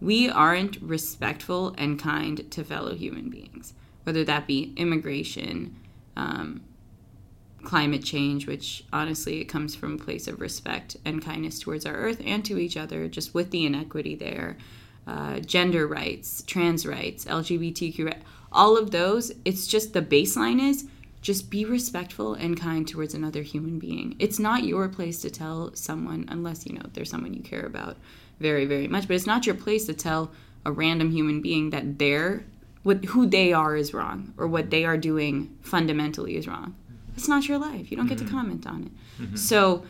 we 0.00 0.28
aren't 0.28 0.80
respectful 0.80 1.74
and 1.78 1.98
kind 1.98 2.50
to 2.50 2.62
fellow 2.64 2.94
human 2.94 3.30
beings, 3.30 3.74
whether 4.04 4.24
that 4.24 4.46
be 4.46 4.72
immigration, 4.76 5.74
um, 6.16 6.62
climate 7.64 8.04
change, 8.04 8.46
which 8.46 8.84
honestly 8.92 9.40
it 9.40 9.46
comes 9.46 9.74
from 9.74 9.94
a 9.94 9.98
place 9.98 10.28
of 10.28 10.40
respect 10.40 10.96
and 11.04 11.24
kindness 11.24 11.58
towards 11.58 11.86
our 11.86 11.94
earth 11.94 12.20
and 12.24 12.44
to 12.44 12.58
each 12.58 12.76
other, 12.76 13.08
just 13.08 13.34
with 13.34 13.50
the 13.50 13.64
inequity 13.64 14.14
there, 14.14 14.56
uh, 15.06 15.40
gender 15.40 15.86
rights, 15.86 16.42
trans 16.46 16.86
rights, 16.86 17.24
LGBTQ, 17.24 17.98
ri- 18.04 18.14
all 18.54 18.78
of 18.78 18.90
those. 18.90 19.32
It's 19.44 19.66
just 19.66 19.92
the 19.92 20.02
baseline 20.02 20.60
is 20.60 20.86
just 21.20 21.50
be 21.50 21.64
respectful 21.64 22.34
and 22.34 22.60
kind 22.60 22.86
towards 22.86 23.14
another 23.14 23.42
human 23.42 23.78
being. 23.78 24.14
It's 24.18 24.38
not 24.38 24.64
your 24.64 24.88
place 24.88 25.20
to 25.22 25.30
tell 25.30 25.74
someone, 25.74 26.26
unless 26.28 26.66
you 26.66 26.74
know 26.74 26.86
there's 26.92 27.10
someone 27.10 27.34
you 27.34 27.42
care 27.42 27.64
about 27.64 27.96
very, 28.40 28.66
very 28.66 28.88
much, 28.88 29.08
but 29.08 29.14
it's 29.14 29.26
not 29.26 29.46
your 29.46 29.54
place 29.54 29.86
to 29.86 29.94
tell 29.94 30.30
a 30.66 30.72
random 30.72 31.10
human 31.10 31.40
being 31.40 31.70
that 31.70 31.98
they're 31.98 32.44
what 32.82 33.04
who 33.06 33.26
they 33.26 33.52
are 33.52 33.74
is 33.74 33.94
wrong 33.94 34.34
or 34.36 34.46
what 34.46 34.70
they 34.70 34.84
are 34.84 34.98
doing 34.98 35.56
fundamentally 35.62 36.36
is 36.36 36.46
wrong. 36.46 36.74
It's 37.16 37.28
not 37.28 37.48
your 37.48 37.58
life. 37.58 37.90
You 37.90 37.96
don't 37.96 38.06
get 38.06 38.18
to 38.18 38.24
mm-hmm. 38.24 38.36
comment 38.36 38.66
on 38.66 38.82
it. 38.84 39.22
Mm-hmm. 39.22 39.36
So 39.36 39.84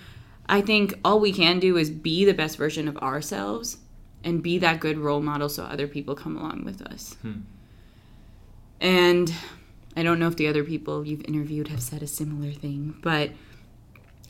I 0.48 0.60
think 0.60 0.94
all 1.04 1.18
we 1.18 1.32
can 1.32 1.58
do 1.58 1.76
is 1.76 1.90
be 1.90 2.24
the 2.24 2.34
best 2.34 2.56
version 2.56 2.86
of 2.86 2.96
ourselves 2.98 3.78
and 4.22 4.42
be 4.42 4.58
that 4.58 4.80
good 4.80 4.98
role 4.98 5.20
model 5.20 5.48
so 5.48 5.64
other 5.64 5.88
people 5.88 6.14
come 6.14 6.36
along 6.36 6.64
with 6.64 6.82
us. 6.82 7.16
Hmm. 7.22 7.40
And 8.84 9.32
I 9.96 10.02
don't 10.02 10.18
know 10.18 10.28
if 10.28 10.36
the 10.36 10.46
other 10.46 10.62
people 10.62 11.06
you've 11.06 11.24
interviewed 11.24 11.68
have 11.68 11.80
said 11.80 12.02
a 12.02 12.06
similar 12.06 12.52
thing, 12.52 12.94
but 13.00 13.30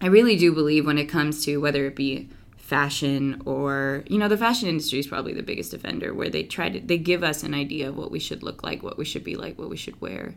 I 0.01 0.07
really 0.07 0.37
do 0.37 0.55
believe 0.55 0.87
when 0.87 0.97
it 0.97 1.07
comes 1.07 1.45
to 1.45 1.57
whether 1.57 1.87
it 1.87 1.97
be 1.97 2.31
fashion 2.57 3.43
or 3.45 4.05
you 4.07 4.17
know 4.17 4.29
the 4.29 4.39
fashion 4.39 4.69
industry 4.69 4.99
is 4.99 5.07
probably 5.07 5.35
the 5.35 5.43
biggest 5.43 5.75
offender 5.75 6.15
where 6.15 6.31
they 6.31 6.43
try 6.43 6.71
to 6.71 6.81
they 6.81 6.97
give 6.97 7.23
us 7.23 7.43
an 7.43 7.53
idea 7.53 7.91
of 7.91 7.97
what 7.97 8.11
we 8.11 8.19
should 8.19 8.43
look 8.43 8.63
like 8.63 8.83
what 8.83 8.97
we 8.97 9.05
should 9.05 9.23
be 9.23 9.37
like 9.37 9.59
what 9.59 9.69
we 9.69 9.77
should 9.77 10.01
wear. 10.01 10.37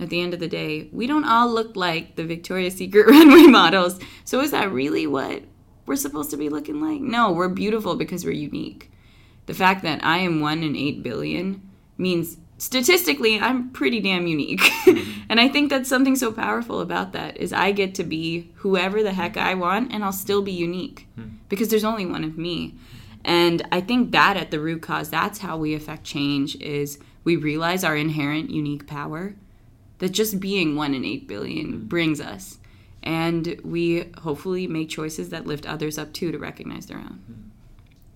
At 0.00 0.10
the 0.10 0.20
end 0.20 0.34
of 0.34 0.40
the 0.40 0.48
day 0.48 0.88
we 0.92 1.06
don't 1.06 1.24
all 1.24 1.48
look 1.48 1.76
like 1.76 2.16
the 2.16 2.24
victoria's 2.24 2.74
secret 2.74 3.06
runway 3.08 3.46
models. 3.46 4.00
So 4.24 4.40
is 4.40 4.50
that 4.50 4.72
really 4.72 5.06
what 5.06 5.44
we're 5.86 5.94
supposed 5.94 6.30
to 6.32 6.36
be 6.36 6.48
looking 6.48 6.80
like? 6.80 7.00
No 7.00 7.30
we're 7.30 7.48
beautiful 7.48 7.94
because 7.94 8.24
we're 8.24 8.32
unique. 8.32 8.90
The 9.46 9.54
fact 9.54 9.84
that 9.84 10.04
i 10.04 10.18
am 10.18 10.40
one 10.40 10.64
in 10.64 10.74
eight 10.74 11.04
billion 11.04 11.62
means 11.96 12.38
statistically 12.58 13.38
i'm 13.40 13.70
pretty 13.70 14.00
damn 14.00 14.26
unique. 14.26 14.60
Mm-hmm. 14.84 15.22
And 15.30 15.40
i 15.40 15.48
think 15.48 15.70
that's 15.70 15.88
something 15.88 16.14
so 16.14 16.30
powerful 16.30 16.80
about 16.80 17.12
that 17.12 17.38
is 17.38 17.52
i 17.52 17.72
get 17.72 17.94
to 17.96 18.04
be 18.04 18.52
whoever 18.56 19.02
the 19.02 19.14
heck 19.14 19.36
i 19.36 19.54
want 19.54 19.92
and 19.92 20.04
i'll 20.04 20.12
still 20.12 20.42
be 20.42 20.52
unique 20.52 21.08
hmm. 21.16 21.36
because 21.48 21.68
there's 21.68 21.84
only 21.84 22.04
one 22.06 22.22
of 22.22 22.36
me. 22.36 22.74
And 23.24 23.66
i 23.72 23.80
think 23.80 24.12
that 24.12 24.36
at 24.36 24.50
the 24.50 24.60
root 24.60 24.82
cause 24.82 25.08
that's 25.08 25.38
how 25.38 25.56
we 25.56 25.74
affect 25.74 26.04
change 26.04 26.54
is 26.56 26.98
we 27.24 27.36
realize 27.36 27.82
our 27.82 27.96
inherent 27.96 28.50
unique 28.50 28.86
power 28.86 29.34
that 29.98 30.10
just 30.10 30.38
being 30.38 30.76
one 30.76 30.94
in 30.94 31.04
eight 31.04 31.26
billion 31.26 31.72
hmm. 31.72 31.86
brings 31.86 32.20
us. 32.20 32.58
And 33.02 33.60
we 33.64 34.10
hopefully 34.18 34.66
make 34.66 34.88
choices 34.88 35.28
that 35.30 35.46
lift 35.46 35.66
others 35.66 35.98
up 35.98 36.12
too 36.12 36.32
to 36.32 36.38
recognize 36.38 36.86
their 36.86 36.98
own 36.98 37.22
hmm. 37.26 37.48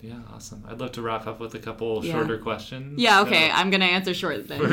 Yeah, 0.01 0.13
awesome. 0.33 0.63
I'd 0.67 0.79
love 0.79 0.93
to 0.93 1.01
wrap 1.01 1.27
up 1.27 1.39
with 1.39 1.55
a 1.55 1.59
couple 1.59 2.03
Yeah. 2.05 2.13
shorter 2.13 2.37
questions. 2.37 2.99
yeah 2.99 3.21
okay 3.21 3.49
So, 3.49 3.55
i'm 3.55 3.69
gonna 3.69 3.85
answer 3.85 4.13
short 4.13 4.47
then 4.47 4.61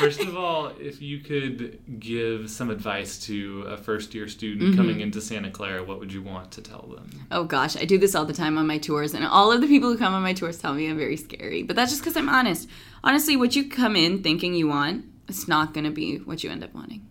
First 0.00 0.20
of 0.22 0.36
all, 0.36 0.72
if 0.80 1.00
you 1.00 1.20
could 1.20 2.00
give 2.00 2.50
some 2.50 2.68
advice 2.68 3.16
to 3.26 3.62
a 3.68 3.76
first 3.76 4.12
year 4.12 4.26
student 4.26 4.70
Mm-hmm. 4.70 4.76
coming 4.76 5.00
into 5.00 5.20
Santa 5.20 5.50
Clara, 5.50 5.84
what 5.84 6.00
would 6.00 6.12
you 6.12 6.20
want 6.20 6.50
to 6.52 6.60
tell 6.62 6.82
them? 6.94 7.08
Oh 7.30 7.44
gosh, 7.44 7.76
I 7.76 7.84
do 7.84 7.96
this 7.96 8.14
all 8.16 8.24
the 8.24 8.32
time 8.32 8.58
on 8.58 8.66
my 8.66 8.78
tours, 8.78 9.14
and 9.14 9.24
all 9.24 9.52
of 9.52 9.60
the 9.60 9.68
people 9.68 9.90
who 9.92 9.96
come 9.96 10.12
on 10.12 10.22
my 10.22 10.32
tours 10.32 10.58
tell 10.58 10.74
me 10.74 10.88
I'm 10.90 10.98
very 10.98 11.16
scary. 11.16 11.62
But 11.62 11.76
that's 11.76 11.92
just 11.92 12.02
because 12.02 12.16
I'm 12.16 12.28
honest. 12.28 12.68
Honestly, 13.04 13.36
what 13.36 13.54
you 13.54 13.68
come 13.68 13.94
in 13.94 14.20
thinking 14.22 14.54
you 14.54 14.66
want, 14.66 15.04
it's 15.28 15.46
not 15.46 15.72
going 15.74 15.84
to 15.84 15.90
be 15.92 16.16
what 16.18 16.42
you 16.42 16.50
end 16.50 16.64
up 16.64 16.74
wanting. 16.74 17.06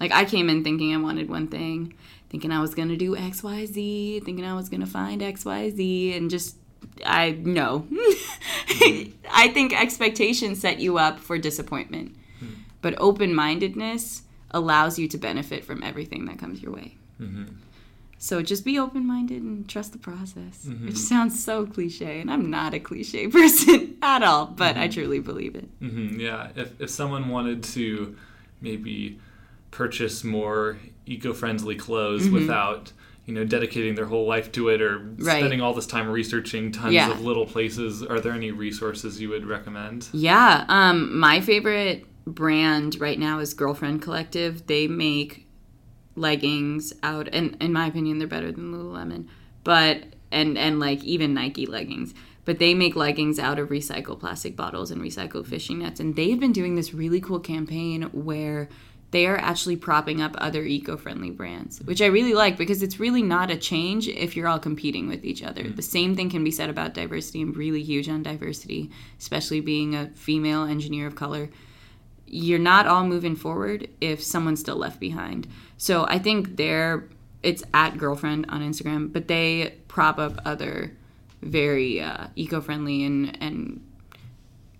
Like, 0.00 0.12
I 0.12 0.24
came 0.24 0.48
in 0.48 0.64
thinking 0.64 0.94
I 0.94 0.98
wanted 0.98 1.28
one 1.28 1.48
thing, 1.48 1.94
thinking 2.30 2.52
I 2.52 2.60
was 2.60 2.74
going 2.74 2.88
to 2.88 2.96
do 2.96 3.16
X, 3.16 3.42
Y, 3.42 3.66
Z, 3.66 4.20
thinking 4.24 4.44
I 4.44 4.54
was 4.54 4.68
going 4.68 4.80
to 4.80 4.86
find 4.86 5.22
X, 5.22 5.44
Y, 5.44 5.70
Z, 5.70 6.16
and 6.16 6.30
just, 6.30 6.56
I, 7.04 7.32
no. 7.32 7.86
I 9.30 9.50
think 9.52 9.78
expectations 9.78 10.60
set 10.60 10.78
you 10.78 10.98
up 10.98 11.18
for 11.18 11.38
disappointment. 11.38 12.16
Hmm. 12.38 12.46
But 12.80 12.94
open 12.98 13.34
mindedness 13.34 14.22
allows 14.50 14.98
you 14.98 15.08
to 15.08 15.18
benefit 15.18 15.64
from 15.64 15.82
everything 15.82 16.26
that 16.26 16.38
comes 16.38 16.62
your 16.62 16.72
way. 16.72 16.96
Mm-hmm. 17.20 17.44
So 18.18 18.42
just 18.42 18.64
be 18.64 18.78
open 18.78 19.06
minded 19.06 19.42
and 19.42 19.68
trust 19.68 19.92
the 19.92 19.98
process. 19.98 20.64
Which 20.64 20.76
mm-hmm. 20.76 20.90
sounds 20.94 21.42
so 21.42 21.66
cliche, 21.66 22.20
and 22.20 22.30
I'm 22.30 22.50
not 22.50 22.74
a 22.74 22.80
cliche 22.80 23.28
person 23.28 23.96
at 24.02 24.22
all, 24.22 24.46
but 24.46 24.76
I 24.76 24.88
mm-hmm. 24.88 25.00
truly 25.00 25.20
believe 25.20 25.54
it. 25.54 25.80
Mm-hmm. 25.80 26.20
yeah, 26.20 26.48
if, 26.56 26.80
if 26.80 26.90
someone 26.90 27.28
wanted 27.28 27.62
to 27.64 28.16
maybe 28.60 29.20
purchase 29.70 30.24
more 30.24 30.78
eco-friendly 31.06 31.76
clothes 31.76 32.28
without 32.28 32.92
you 33.26 33.34
know 33.34 33.44
dedicating 33.44 33.94
their 33.94 34.06
whole 34.06 34.26
life 34.26 34.50
to 34.52 34.68
it 34.68 34.80
or 34.82 34.98
Mm-hmm. 35.00 35.24
Right. 35.24 35.38
spending 35.38 35.60
all 35.60 35.74
this 35.74 35.86
time 35.86 36.08
researching 36.08 36.72
tons 36.72 36.94
Yeah. 36.94 37.10
of 37.10 37.20
little 37.22 37.46
places. 37.46 38.02
Are 38.02 38.20
there 38.20 38.32
any 38.32 38.50
resources 38.50 39.20
you 39.20 39.28
would 39.30 39.46
recommend? 39.46 40.08
Yeah, 40.12 40.64
um, 40.68 41.18
my 41.18 41.40
favorite 41.40 42.04
brand 42.26 43.00
right 43.00 43.18
now 43.18 43.38
is 43.38 43.54
Girlfriend 43.54 44.02
Collective. 44.02 44.66
They 44.66 44.86
make 44.88 45.46
leggings 46.16 46.92
out, 47.02 47.28
and 47.32 47.56
in 47.60 47.72
my 47.72 47.86
opinion, 47.86 48.18
they're 48.18 48.28
better 48.28 48.50
than 48.52 48.72
Lululemon. 48.72 49.28
But 49.64 50.04
and 50.30 50.58
and 50.58 50.78
like 50.80 51.02
even 51.04 51.34
Nike 51.34 51.66
leggings. 51.66 52.14
But 52.44 52.58
they 52.58 52.72
make 52.72 52.96
leggings 52.96 53.38
out 53.38 53.58
of 53.58 53.68
recycled 53.68 54.20
plastic 54.20 54.56
bottles 54.56 54.90
and 54.90 55.02
recycled 55.02 55.46
fishing 55.46 55.80
nets, 55.80 56.00
and 56.00 56.16
they've 56.16 56.40
been 56.40 56.52
doing 56.52 56.76
this 56.76 56.94
really 56.94 57.20
cool 57.20 57.40
campaign 57.40 58.02
where 58.12 58.68
they 59.10 59.26
are 59.26 59.38
actually 59.38 59.76
propping 59.76 60.20
up 60.20 60.34
other 60.36 60.64
eco-friendly 60.64 61.30
brands, 61.30 61.80
which 61.82 62.02
I 62.02 62.06
really 62.06 62.34
like 62.34 62.58
because 62.58 62.82
it's 62.82 63.00
really 63.00 63.22
not 63.22 63.50
a 63.50 63.56
change 63.56 64.06
if 64.06 64.36
you're 64.36 64.48
all 64.48 64.58
competing 64.58 65.08
with 65.08 65.24
each 65.24 65.42
other. 65.42 65.62
The 65.62 65.82
same 65.82 66.14
thing 66.14 66.28
can 66.28 66.44
be 66.44 66.50
said 66.50 66.68
about 66.68 66.92
diversity. 66.92 67.40
I'm 67.40 67.52
really 67.52 67.82
huge 67.82 68.08
on 68.08 68.22
diversity, 68.22 68.90
especially 69.18 69.60
being 69.60 69.94
a 69.94 70.10
female 70.10 70.64
engineer 70.64 71.06
of 71.06 71.14
color. 71.14 71.48
You're 72.26 72.58
not 72.58 72.86
all 72.86 73.04
moving 73.04 73.34
forward 73.34 73.88
if 74.00 74.22
someone's 74.22 74.60
still 74.60 74.76
left 74.76 75.00
behind. 75.00 75.48
So 75.78 76.04
I 76.06 76.18
think 76.18 76.56
they're 76.56 77.08
it's 77.42 77.62
at 77.72 77.96
girlfriend 77.96 78.46
on 78.48 78.60
Instagram, 78.60 79.12
but 79.12 79.28
they 79.28 79.76
prop 79.86 80.18
up 80.18 80.40
other 80.44 80.96
very 81.40 82.00
uh, 82.00 82.26
eco-friendly 82.34 83.04
and 83.04 83.40
and 83.40 83.80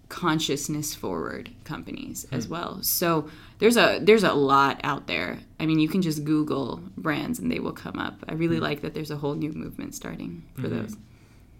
consciousness 0.09 0.94
forward 0.94 1.51
companies 1.64 2.27
as 2.33 2.47
hmm. 2.47 2.53
well. 2.53 2.83
So 2.83 3.29
there's 3.59 3.77
a 3.77 3.99
there's 4.01 4.25
a 4.25 4.33
lot 4.33 4.81
out 4.83 5.07
there. 5.07 5.38
I 5.61 5.66
mean, 5.66 5.79
you 5.79 5.88
can 5.88 6.03
just 6.03 6.25
Google 6.25 6.83
brands 6.97 7.38
and 7.38 7.51
they 7.51 7.61
will 7.61 7.73
come 7.73 7.99
up. 7.99 8.25
I 8.29 8.33
really 8.33 8.57
hmm. 8.57 8.62
like 8.62 8.81
that 8.83 8.94
there's 8.94 9.11
a 9.11 9.16
whole 9.16 9.35
new 9.35 9.53
movement 9.53 9.94
starting 9.94 10.44
for 10.55 10.68
hmm. 10.68 10.79
those. 10.79 10.97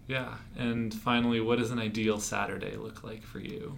Yeah. 0.07 0.35
And 0.57 0.91
finally, 0.91 1.39
what 1.39 1.59
does 1.59 1.69
an 1.69 1.77
ideal 1.77 2.19
Saturday 2.19 2.75
look 2.75 3.03
like 3.03 3.21
for 3.21 3.39
you? 3.39 3.77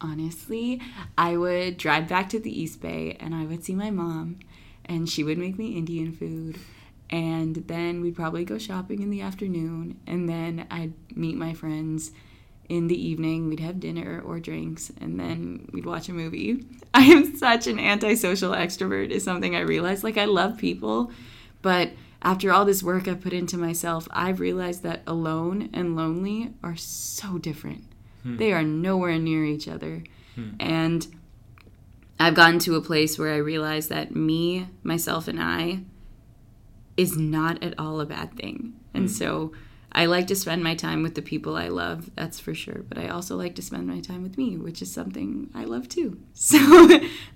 Honestly, 0.00 0.80
I 1.18 1.36
would 1.36 1.76
drive 1.76 2.08
back 2.08 2.30
to 2.30 2.40
the 2.40 2.60
East 2.60 2.80
Bay 2.80 3.16
and 3.20 3.34
I 3.34 3.44
would 3.44 3.62
see 3.62 3.74
my 3.74 3.90
mom 3.90 4.38
and 4.86 5.08
she 5.08 5.22
would 5.22 5.36
make 5.36 5.58
me 5.58 5.76
Indian 5.76 6.12
food. 6.12 6.58
And 7.10 7.56
then 7.68 8.00
we'd 8.00 8.16
probably 8.16 8.44
go 8.44 8.56
shopping 8.56 9.02
in 9.02 9.10
the 9.10 9.20
afternoon 9.20 10.00
and 10.06 10.28
then 10.28 10.66
I'd 10.70 10.94
meet 11.14 11.36
my 11.36 11.52
friends 11.52 12.10
in 12.68 12.88
the 12.88 13.00
evening. 13.00 13.48
We'd 13.48 13.60
have 13.60 13.80
dinner 13.80 14.22
or 14.24 14.40
drinks 14.40 14.90
and 15.00 15.18
then 15.18 15.68
we'd 15.72 15.86
watch 15.86 16.08
a 16.08 16.12
movie. 16.12 16.64
I 16.94 17.02
am 17.02 17.36
such 17.36 17.66
an 17.66 17.78
antisocial 17.78 18.52
extrovert 18.52 19.10
is 19.10 19.24
something 19.24 19.54
I 19.54 19.60
realized. 19.60 20.04
Like 20.04 20.18
I 20.18 20.24
love 20.24 20.58
people, 20.58 21.10
but 21.62 21.90
after 22.22 22.52
all 22.52 22.64
this 22.64 22.82
work 22.82 23.06
I've 23.06 23.20
put 23.20 23.32
into 23.32 23.56
myself, 23.56 24.08
I've 24.10 24.40
realized 24.40 24.82
that 24.82 25.02
alone 25.06 25.70
and 25.72 25.96
lonely 25.96 26.54
are 26.62 26.76
so 26.76 27.38
different. 27.38 27.84
Hmm. 28.22 28.36
They 28.36 28.52
are 28.52 28.62
nowhere 28.62 29.18
near 29.18 29.44
each 29.44 29.68
other. 29.68 30.02
Hmm. 30.34 30.50
And 30.58 31.06
I've 32.18 32.34
gotten 32.34 32.58
to 32.60 32.76
a 32.76 32.80
place 32.80 33.18
where 33.18 33.32
I 33.32 33.36
realize 33.36 33.88
that 33.88 34.16
me, 34.16 34.68
myself, 34.82 35.28
and 35.28 35.40
I 35.40 35.80
is 36.96 37.16
not 37.16 37.62
at 37.62 37.78
all 37.78 38.00
a 38.00 38.06
bad 38.06 38.34
thing. 38.36 38.74
And 38.94 39.04
hmm. 39.04 39.14
so 39.14 39.52
I 39.96 40.04
like 40.06 40.26
to 40.26 40.36
spend 40.36 40.62
my 40.62 40.74
time 40.74 41.02
with 41.02 41.14
the 41.14 41.22
people 41.22 41.56
I 41.56 41.68
love, 41.68 42.10
that's 42.14 42.38
for 42.38 42.54
sure. 42.54 42.84
But 42.86 42.98
I 42.98 43.08
also 43.08 43.34
like 43.34 43.54
to 43.54 43.62
spend 43.62 43.86
my 43.86 44.00
time 44.00 44.22
with 44.22 44.36
me, 44.36 44.58
which 44.58 44.82
is 44.82 44.92
something 44.92 45.48
I 45.54 45.64
love 45.64 45.88
too. 45.88 46.20
So 46.34 46.58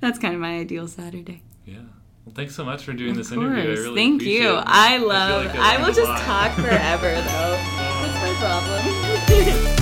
that's 0.00 0.18
kind 0.18 0.34
of 0.34 0.40
my 0.40 0.58
ideal 0.58 0.86
Saturday. 0.86 1.42
Yeah. 1.64 1.78
Well, 2.26 2.34
thanks 2.34 2.54
so 2.54 2.64
much 2.64 2.84
for 2.84 2.92
doing 2.92 3.14
this 3.16 3.30
Of 3.30 3.38
interview. 3.38 3.62
I 3.62 3.66
course. 3.66 3.78
really 3.78 3.96
Thank 3.96 4.22
you. 4.22 4.58
it. 4.58 4.64
I 4.66 4.98
love. 4.98 5.46
like 5.46 5.56
I, 5.56 5.78
will 5.82 5.94
just 5.94 6.22
talk 6.22 6.52
forever, 6.64 7.10
though. 7.14 7.56
That's 8.02 8.22
my 8.22 8.34
problem. 8.38 9.76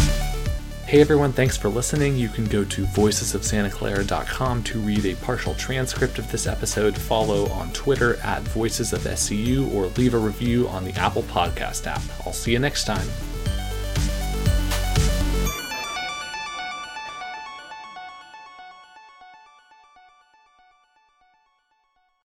Hey 0.88 1.02
everyone, 1.02 1.34
thanks 1.34 1.54
for 1.54 1.68
listening. 1.68 2.16
You 2.16 2.30
can 2.30 2.46
go 2.46 2.64
to 2.64 2.86
voicesofsantaclara.com 2.86 4.62
to 4.62 4.78
read 4.78 5.04
a 5.04 5.16
partial 5.16 5.54
transcript 5.56 6.18
of 6.18 6.32
this 6.32 6.46
episode, 6.46 6.96
follow 6.96 7.46
on 7.50 7.70
Twitter 7.74 8.16
at 8.20 8.40
Voices 8.40 8.94
of 8.94 9.02
SCU, 9.02 9.70
or 9.74 9.88
leave 9.98 10.14
a 10.14 10.18
review 10.18 10.66
on 10.68 10.86
the 10.86 10.94
Apple 10.94 11.24
Podcast 11.24 11.86
app. 11.86 12.00
I'll 12.24 12.32
see 12.32 12.52
you 12.52 12.58
next 12.58 12.84
time. 12.84 13.06